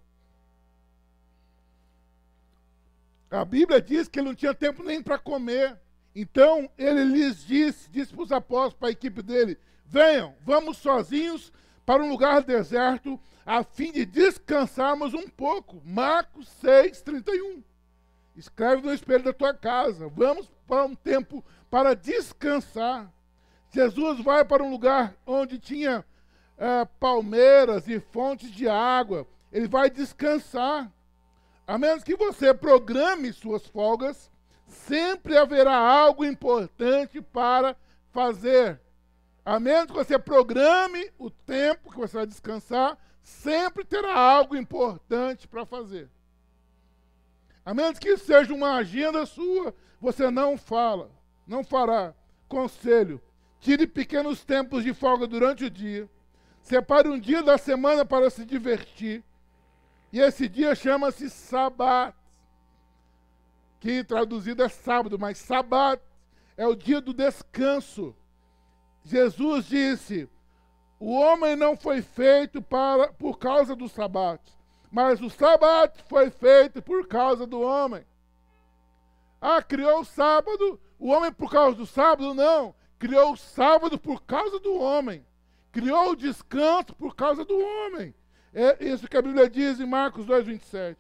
[3.31, 5.79] A Bíblia diz que ele não tinha tempo nem para comer.
[6.15, 9.57] Então ele lhes disse, disse para os apóstolos, para a equipe dele:
[9.87, 11.53] venham, vamos sozinhos
[11.87, 15.81] para um lugar deserto, a fim de descansarmos um pouco.
[15.85, 17.63] Marcos 6, 31.
[18.37, 20.09] Escreve no espelho da tua casa.
[20.09, 23.13] Vamos para um tempo para descansar.
[23.71, 26.05] Jesus vai para um lugar onde tinha
[26.59, 29.27] é, palmeiras e fontes de água.
[29.53, 30.91] Ele vai descansar.
[31.71, 34.29] A menos que você programe suas folgas,
[34.67, 37.77] sempre haverá algo importante para
[38.11, 38.81] fazer.
[39.45, 45.47] A menos que você programe o tempo que você vai descansar, sempre terá algo importante
[45.47, 46.11] para fazer.
[47.65, 51.09] A menos que seja uma agenda sua, você não fala,
[51.47, 52.13] não fará.
[52.49, 53.23] Conselho:
[53.61, 56.11] tire pequenos tempos de folga durante o dia.
[56.63, 59.23] Separe um dia da semana para se divertir.
[60.13, 62.17] E esse dia chama-se Sabat
[63.79, 66.03] que traduzido é sábado, mas sábado
[66.57, 68.15] é o dia do descanso.
[69.03, 70.29] Jesus disse:
[70.99, 74.43] o homem não foi feito para, por causa do sábado,
[74.93, 78.05] mas o sábado foi feito por causa do homem.
[79.41, 82.35] Ah, criou o sábado, o homem por causa do sábado?
[82.35, 82.75] Não.
[82.99, 85.25] Criou o sábado por causa do homem.
[85.73, 88.15] Criou o descanso por causa do homem.
[88.53, 90.97] É isso que a Bíblia diz em Marcos 2,27.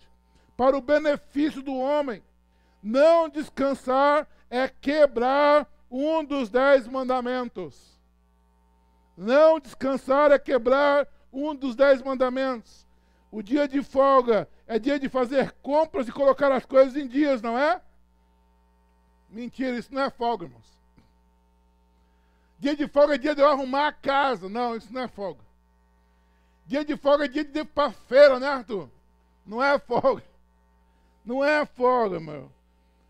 [0.56, 2.22] Para o benefício do homem.
[2.82, 7.98] Não descansar é quebrar um dos dez mandamentos.
[9.16, 12.86] Não descansar é quebrar um dos dez mandamentos.
[13.30, 17.42] O dia de folga é dia de fazer compras e colocar as coisas em dias,
[17.42, 17.80] não é?
[19.28, 20.80] Mentira, isso não é folga, irmãos.
[22.58, 24.48] Dia de folga é dia de eu arrumar a casa.
[24.48, 25.49] Não, isso não é folga.
[26.70, 28.88] Dia de folga é dia de ir para feira, né, Arthur?
[29.44, 30.22] Não é folga.
[31.24, 32.48] Não é folga, meu.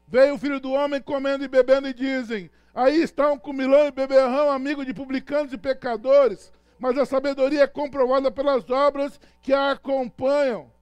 [0.09, 3.91] Veio o filho do homem comendo e bebendo e dizem: Aí está um comilão e
[3.91, 9.73] beberrão, amigo de publicanos e pecadores, mas a sabedoria é comprovada pelas obras que a
[9.73, 10.73] acompanham.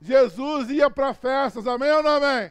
[0.00, 2.50] Jesus ia para festas, amém ou não amém?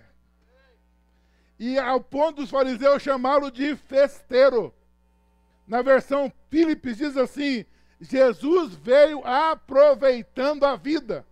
[1.60, 4.74] E ao ponto dos fariseus chamá-lo de festeiro.
[5.68, 7.66] Na versão Philips diz assim:
[8.02, 11.24] Jesus veio aproveitando a vida.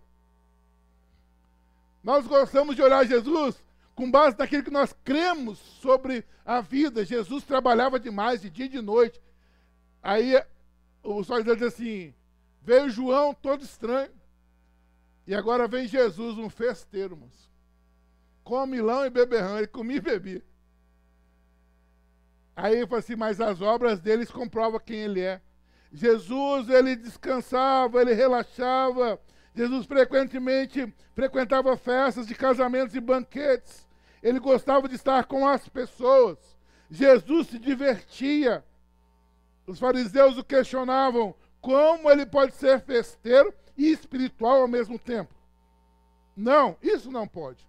[2.02, 3.62] Nós gostamos de olhar Jesus
[3.94, 7.04] com base naquilo que nós cremos sobre a vida.
[7.04, 9.20] Jesus trabalhava demais, de dia e de noite.
[10.00, 10.40] Aí
[11.02, 12.14] os fariseus dizem assim:
[12.62, 14.12] veio João todo estranho,
[15.26, 17.50] e agora vem Jesus, um festeiro, moço.
[18.44, 20.42] Comilão e beberrão, ele comia e bebia.
[22.54, 25.42] Aí ele fala assim: mas as obras deles comprovam quem ele é.
[25.92, 29.20] Jesus, ele descansava, ele relaxava.
[29.54, 33.88] Jesus frequentemente frequentava festas de casamentos e banquetes.
[34.22, 36.38] Ele gostava de estar com as pessoas.
[36.90, 38.64] Jesus se divertia.
[39.66, 45.34] Os fariseus o questionavam como ele pode ser festeiro e espiritual ao mesmo tempo.
[46.36, 47.68] Não, isso não pode.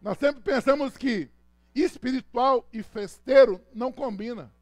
[0.00, 1.30] Nós sempre pensamos que
[1.74, 4.52] espiritual e festeiro não combina.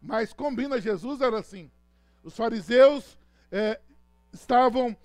[0.00, 1.70] Mas combina, Jesus era assim.
[2.26, 3.16] Os fariseus
[3.52, 3.78] é,
[4.32, 4.96] estavam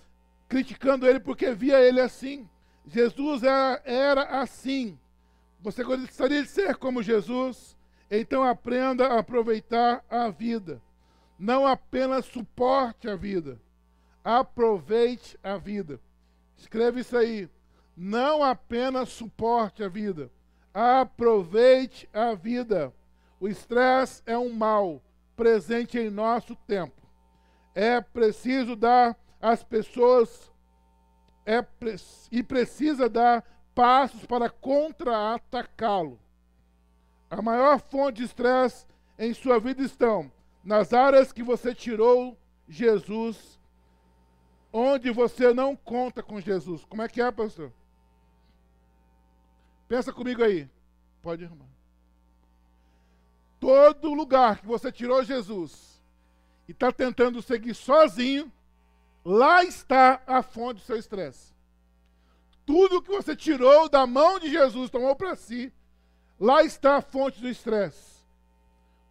[0.49, 2.49] criticando ele porque via ele assim.
[2.83, 4.97] Jesus era, era assim.
[5.59, 7.77] Você gostaria de ser como Jesus?
[8.09, 10.81] Então aprenda a aproveitar a vida.
[11.37, 13.61] Não apenas suporte a vida.
[14.23, 16.01] Aproveite a vida.
[16.57, 17.47] Escreve isso aí.
[17.95, 20.31] Não apenas suporte a vida.
[20.73, 22.91] Aproveite a vida.
[23.39, 25.03] O estresse é um mal
[25.35, 27.00] presente em nosso tempo.
[27.73, 30.51] É preciso dar às pessoas
[31.45, 31.65] é,
[32.31, 33.43] e precisa dar
[33.73, 36.19] passos para contra-atacá-lo.
[37.29, 38.85] A maior fonte de estresse
[39.17, 40.31] em sua vida estão
[40.63, 43.59] nas áreas que você tirou Jesus,
[44.71, 46.85] onde você não conta com Jesus.
[46.85, 47.71] Como é que é, pastor?
[49.87, 50.69] Pensa comigo aí.
[51.21, 51.67] Pode irmão.
[53.59, 55.90] Todo lugar que você tirou Jesus
[56.71, 58.49] e está tentando seguir sozinho,
[59.25, 61.53] lá está a fonte do seu estresse.
[62.65, 65.73] Tudo que você tirou da mão de Jesus, tomou para si,
[66.39, 68.25] lá está a fonte do estresse.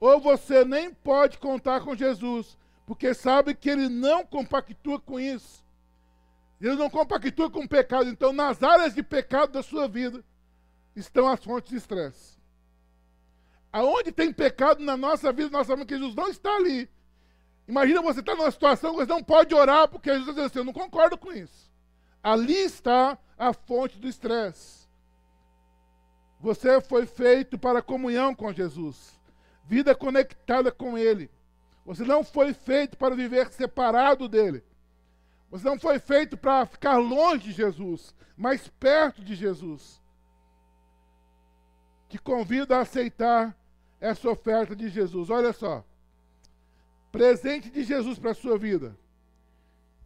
[0.00, 2.56] Ou você nem pode contar com Jesus,
[2.86, 5.62] porque sabe que ele não compactua com isso.
[6.62, 8.08] Ele não compactua com o pecado.
[8.08, 10.24] Então, nas áreas de pecado da sua vida,
[10.96, 12.38] estão as fontes de estresse.
[13.70, 16.88] Aonde tem pecado na nossa vida, nós sabemos que Jesus não está ali.
[17.71, 20.64] Imagina você estar numa situação que você não pode orar, porque Jesus diz assim, eu
[20.64, 21.71] não concordo com isso.
[22.21, 24.89] Ali está a fonte do estresse.
[26.41, 29.16] Você foi feito para comunhão com Jesus,
[29.64, 31.31] vida conectada com Ele.
[31.87, 34.64] Você não foi feito para viver separado dele.
[35.49, 40.03] Você não foi feito para ficar longe de Jesus, mas perto de Jesus.
[42.09, 43.57] Te convido a aceitar
[44.01, 45.31] essa oferta de Jesus.
[45.31, 45.85] Olha só.
[47.11, 48.96] Presente de Jesus para a sua vida.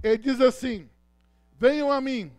[0.03, 0.89] Ele diz assim:
[1.59, 2.33] Venham a mim,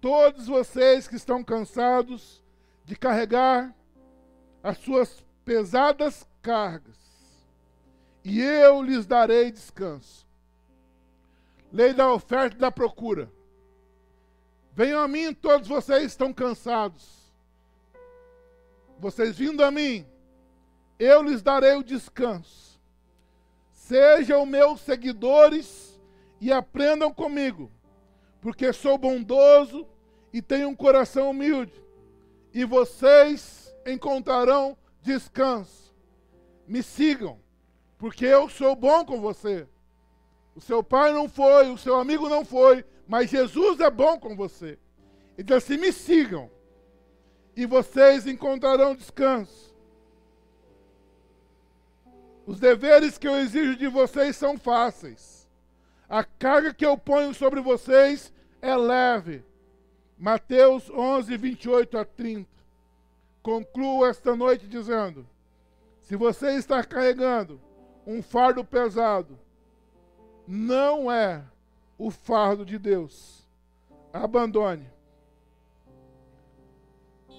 [0.00, 2.42] todos vocês que estão cansados
[2.84, 3.74] de carregar
[4.62, 6.98] as suas pesadas cargas,
[8.24, 10.26] e eu lhes darei descanso.
[11.72, 13.30] Lei da oferta e da procura.
[14.74, 17.22] Venham a mim, todos vocês estão cansados.
[18.98, 20.06] Vocês vindo a mim,
[20.98, 22.61] eu lhes darei o descanso.
[23.92, 26.00] Sejam meus seguidores
[26.40, 27.70] e aprendam comigo,
[28.40, 29.86] porque sou bondoso
[30.32, 31.74] e tenho um coração humilde,
[32.54, 35.94] e vocês encontrarão descanso.
[36.66, 37.38] Me sigam,
[37.98, 39.68] porque eu sou bom com você.
[40.54, 44.34] O seu pai não foi, o seu amigo não foi, mas Jesus é bom com
[44.34, 44.78] você.
[45.36, 46.50] Ele diz assim: me sigam,
[47.54, 49.71] e vocês encontrarão descanso.
[52.46, 55.48] Os deveres que eu exijo de vocês são fáceis.
[56.08, 59.44] A carga que eu ponho sobre vocês é leve.
[60.18, 62.48] Mateus 11, 28 a 30.
[63.42, 65.26] Concluo esta noite dizendo:
[66.00, 67.60] se você está carregando
[68.06, 69.38] um fardo pesado,
[70.46, 71.42] não é
[71.96, 73.46] o fardo de Deus.
[74.12, 74.90] Abandone.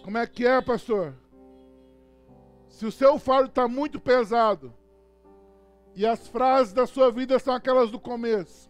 [0.03, 1.13] Como é que é, pastor?
[2.67, 4.73] Se o seu fardo está muito pesado,
[5.95, 8.69] e as frases da sua vida são aquelas do começo,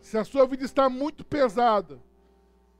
[0.00, 2.00] se a sua vida está muito pesada,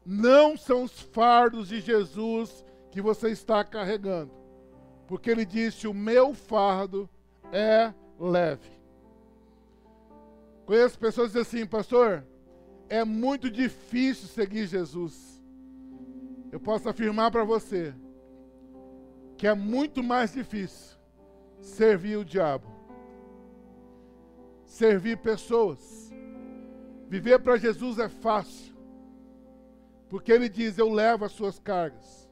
[0.04, 4.32] não são os fardos de Jesus que você está carregando,
[5.06, 7.08] porque ele disse: O meu fardo
[7.52, 8.70] é leve.
[10.66, 12.24] Conheço pessoas que dizem assim, pastor,
[12.88, 15.42] é muito difícil seguir Jesus.
[16.50, 17.94] Eu posso afirmar para você
[19.36, 20.96] que é muito mais difícil
[21.60, 22.71] servir o diabo,
[24.72, 26.10] servir pessoas.
[27.08, 28.74] Viver para Jesus é fácil,
[30.08, 32.30] porque Ele diz: Eu levo as suas cargas,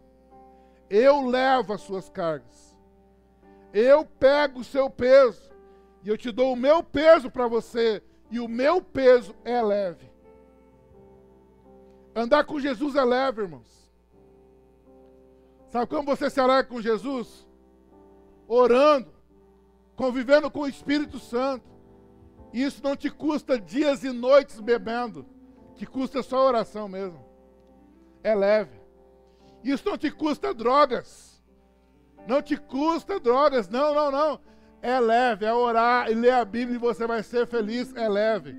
[0.89, 2.77] eu levo as suas cargas,
[3.75, 5.51] eu pego o seu peso,
[6.03, 10.09] e eu te dou o meu peso para você e o meu peso é leve.
[12.15, 13.91] Andar com Jesus é leve, irmãos.
[15.69, 17.47] Sabe como você se alegra com Jesus?
[18.49, 19.13] Orando,
[19.95, 21.70] convivendo com o Espírito Santo.
[22.53, 25.27] Isso não te custa dias e noites bebendo,
[25.77, 27.25] te custa só oração mesmo.
[28.23, 28.81] É leve.
[29.63, 31.43] Isso não te custa drogas.
[32.27, 34.41] Não te custa drogas, não, não, não.
[34.83, 37.95] É leve, é orar e ler a Bíblia e você vai ser feliz.
[37.95, 38.57] É leve.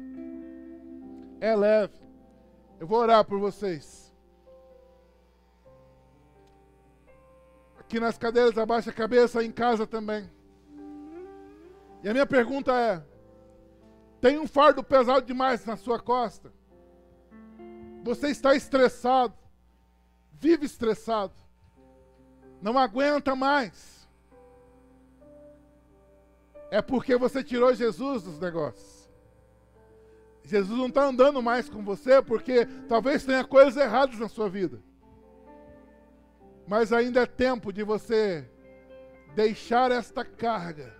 [1.39, 1.93] É leve.
[2.79, 4.11] Eu vou orar por vocês.
[7.79, 10.29] Aqui nas cadeiras, abaixa a cabeça, em casa também.
[12.03, 13.03] E a minha pergunta é:
[14.21, 16.53] tem um fardo pesado demais na sua costa?
[18.03, 19.33] Você está estressado,
[20.31, 21.33] vive estressado,
[22.61, 24.01] não aguenta mais
[26.71, 29.11] é porque você tirou Jesus dos negócios.
[30.43, 34.81] Jesus não está andando mais com você porque talvez tenha coisas erradas na sua vida.
[36.65, 38.49] Mas ainda é tempo de você
[39.35, 40.95] deixar esta carga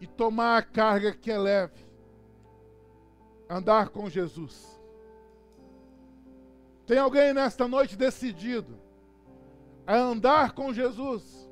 [0.00, 1.86] e tomar a carga que é leve.
[3.48, 4.78] Andar com Jesus.
[6.86, 8.78] Tem alguém nesta noite decidido
[9.86, 11.48] a andar com Jesus?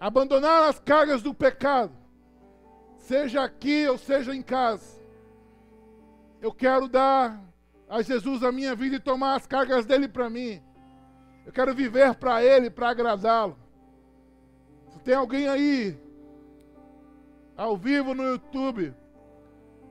[0.00, 1.92] abandonar as cargas do pecado,
[2.96, 4.98] seja aqui ou seja em casa.
[6.40, 7.38] Eu quero dar
[7.86, 10.62] a Jesus a minha vida e tomar as cargas dele para mim.
[11.44, 13.58] Eu quero viver para ele, para agradá-lo.
[14.88, 16.00] Se tem alguém aí,
[17.54, 18.94] ao vivo no YouTube,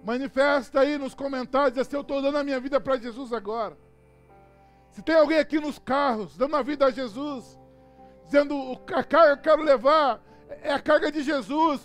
[0.03, 3.77] manifesta aí nos comentários, diz assim, eu estou dando a minha vida para Jesus agora.
[4.91, 7.59] Se tem alguém aqui nos carros, dando a vida a Jesus,
[8.25, 10.21] dizendo, a carga que eu quero levar
[10.61, 11.81] é a carga de Jesus.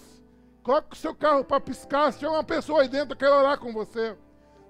[0.62, 3.59] Coloque o seu carro para piscar, se tiver uma pessoa aí dentro, eu quero orar
[3.59, 4.16] com você.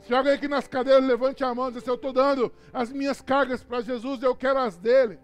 [0.01, 3.23] Se alguém aqui nas cadeiras, levante a mão diz assim, eu estou dando as minhas
[3.23, 5.19] cargas para Jesus, eu quero as dele.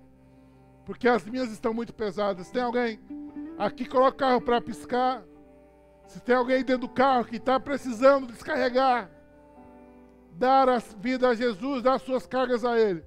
[0.87, 2.51] Porque as minhas estão muito pesadas.
[2.51, 2.99] Tem alguém
[3.59, 5.23] aqui, coloca o carro para piscar.
[6.11, 9.09] Se tem alguém dentro do carro que está precisando descarregar,
[10.32, 13.05] dar a vida a Jesus, dar as suas cargas a Ele.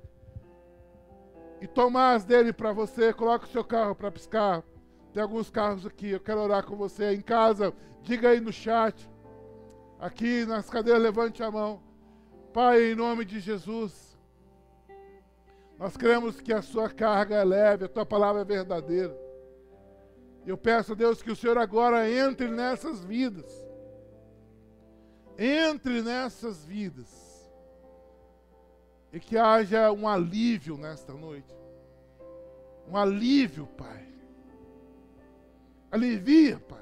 [1.60, 4.64] E tomar as dele para você, coloque o seu carro para piscar.
[5.12, 7.74] Tem alguns carros aqui, eu quero orar com você em casa.
[8.04, 9.10] Diga aí no chat.
[10.00, 11.84] Aqui nas cadeiras, levante a mão.
[12.54, 14.18] Pai, em nome de Jesus.
[15.78, 19.23] Nós cremos que a sua carga é leve, a tua palavra é verdadeira.
[20.46, 23.52] Eu peço a Deus que o Senhor agora entre nessas vidas.
[25.38, 27.10] Entre nessas vidas.
[29.12, 31.54] E que haja um alívio nesta noite.
[32.90, 34.08] Um alívio, Pai.
[35.92, 36.80] Alivia, Pai.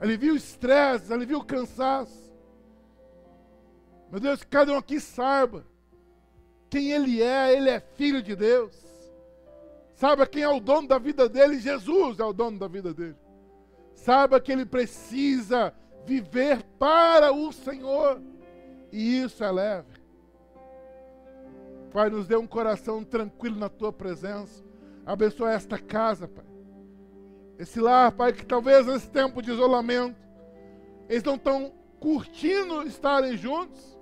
[0.00, 2.24] Alivia o estresse, alivia o cansaço.
[4.10, 5.64] Meu Deus, que cada um aqui saiba
[6.68, 8.93] quem Ele é, Ele é filho de Deus.
[9.94, 13.16] Saiba quem é o dono da vida dele, Jesus é o dono da vida dele.
[13.94, 15.72] Saiba que ele precisa
[16.04, 18.20] viver para o Senhor.
[18.92, 20.04] E isso é leve.
[21.92, 24.64] Pai, nos dê um coração tranquilo na tua presença.
[25.06, 26.44] Abençoa esta casa, Pai.
[27.56, 30.16] Esse lar, Pai, que talvez nesse tempo de isolamento,
[31.08, 33.93] eles não estão curtindo estarem juntos,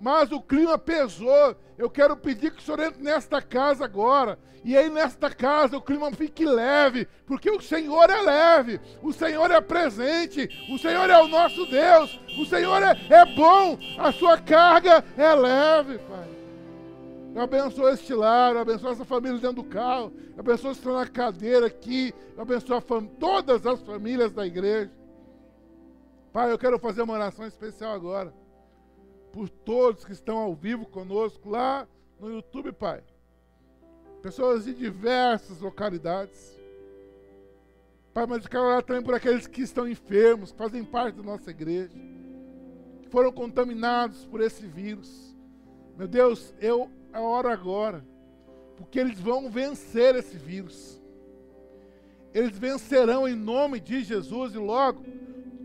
[0.00, 1.56] mas o clima pesou.
[1.76, 4.38] Eu quero pedir que o Senhor entre nesta casa agora.
[4.64, 9.48] E aí, nesta casa, o clima fique leve, porque o Senhor é leve, o Senhor
[9.48, 14.38] é presente, o Senhor é o nosso Deus, o Senhor é, é bom, a sua
[14.38, 16.28] carga é leve, Pai.
[17.32, 20.94] Eu abençoo este lar, eu abençoo essa família dentro do carro, eu abençoo que estão
[20.94, 22.82] na cadeira aqui, eu abençoo
[23.20, 24.90] todas as famílias da igreja.
[26.32, 28.34] Pai, eu quero fazer uma oração especial agora
[29.36, 31.86] por todos que estão ao vivo conosco lá
[32.18, 33.04] no YouTube, Pai.
[34.22, 36.58] Pessoas de diversas localidades.
[38.14, 41.22] Pai, mas eu quero orar também por aqueles que estão enfermos, que fazem parte da
[41.22, 41.92] nossa igreja,
[43.02, 45.36] que foram contaminados por esse vírus.
[45.98, 48.02] Meu Deus, eu oro agora,
[48.78, 50.98] porque eles vão vencer esse vírus.
[52.32, 55.04] Eles vencerão em nome de Jesus e logo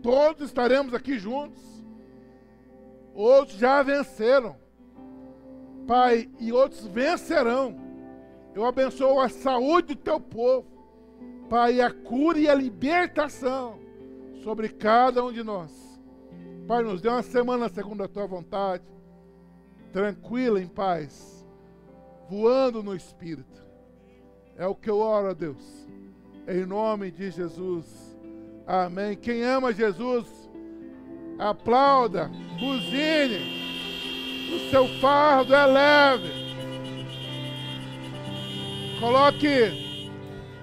[0.02, 1.71] todos estaremos aqui juntos
[3.14, 4.56] outros já venceram.
[5.86, 7.76] Pai, e outros vencerão.
[8.54, 10.66] Eu abençoo a saúde do teu povo.
[11.48, 13.78] Pai, a cura e a libertação
[14.42, 15.70] sobre cada um de nós.
[16.66, 18.84] Pai, nos dê uma semana segundo a tua vontade,
[19.92, 21.46] tranquila, em paz,
[22.28, 23.62] voando no Espírito.
[24.56, 25.86] É o que eu oro a Deus.
[26.46, 28.16] Em nome de Jesus.
[28.66, 29.16] Amém.
[29.16, 30.26] Quem ama Jesus,
[31.38, 33.62] aplauda, buzine.
[34.54, 36.42] O seu fardo é leve.
[39.00, 40.18] Coloque,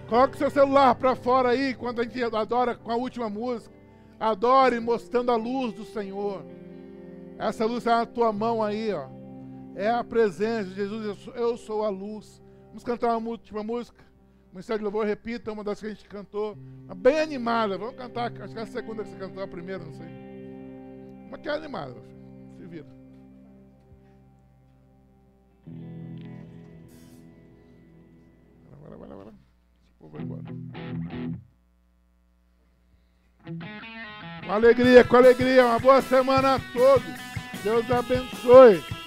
[0.07, 3.73] coloque seu celular para fora aí quando a gente adora com a última música.
[4.19, 6.45] Adore mostrando a luz do Senhor.
[7.37, 9.07] Essa luz está na tua mão aí, ó.
[9.75, 11.05] É a presença de Jesus.
[11.05, 12.41] Eu sou, eu sou a luz.
[12.67, 14.03] Vamos cantar uma última música.
[14.51, 16.57] O Ministério de Louvor, repita, uma das que a gente cantou.
[16.97, 17.77] Bem animada.
[17.77, 20.28] Vamos cantar, acho que é a segunda que você cantou, a primeira, não sei.
[21.29, 21.95] Mas que é animada,
[22.57, 22.87] se vira.
[28.79, 29.33] Bora, bora, bora.
[29.83, 30.43] Esse povo vai embora.
[34.45, 35.65] Com alegria, com alegria.
[35.65, 37.19] Uma boa semana a todos.
[37.63, 38.98] Deus abençoe.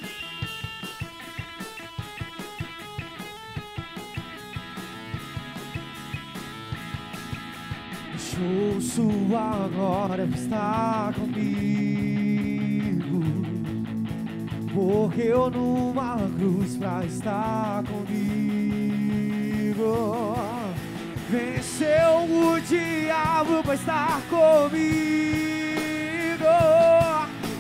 [8.81, 11.43] Sua glória está comigo.
[14.73, 18.24] Morreu numa cruz pra estar comigo.
[21.31, 24.82] Venceu o diabo pra estar comigo.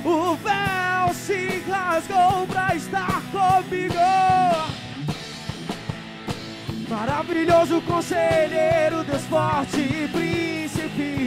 [0.04, 3.94] O véu se rasgou pra estar comigo.
[6.88, 10.31] Maravilhoso conselheiro, Deus forte e príncipe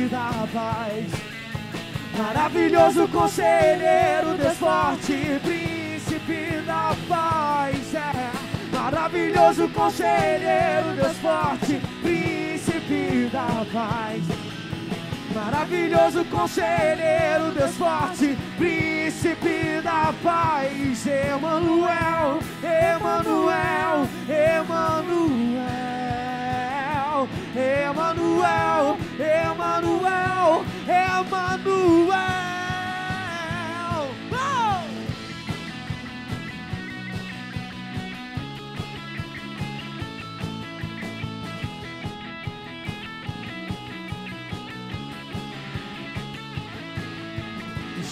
[0.09, 1.05] da paz.
[2.17, 7.93] Maravilhoso conselheiro, Deus forte príncipe da paz.
[7.93, 8.55] É.
[8.75, 14.21] Maravilhoso conselheiro, Deus forte, príncipe da paz.
[15.33, 25.84] Maravilhoso conselheiro, Deus forte, príncipe da paz, Emanuel, Emanuel, Emanuel,
[27.55, 32.25] Emanuel, Emanuel, Emanuel.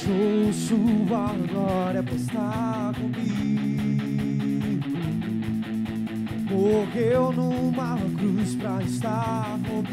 [0.03, 3.32] deixou sua glória pra estar comigo.
[6.63, 9.91] Morreu numa cruz pra estar comigo.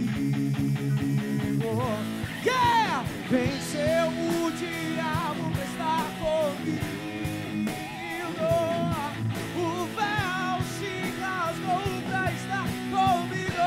[2.45, 3.05] Yeah!
[3.29, 6.87] Venceu o diabo pra estar comigo.
[9.57, 13.67] O véu se rasgou pra estar comigo.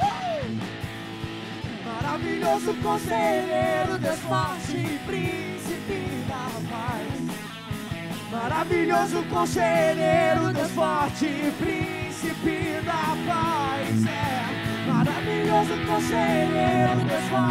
[0.00, 0.56] Uh!
[1.84, 5.49] Maravilhoso conselheiro, Deus forte, príncipe da paz.
[8.30, 14.06] Maravilhoso conselheiro, Deus forte, príncipe da paz.
[14.06, 14.88] É.
[14.88, 17.50] Maravilhoso conselheiro, Deus forte.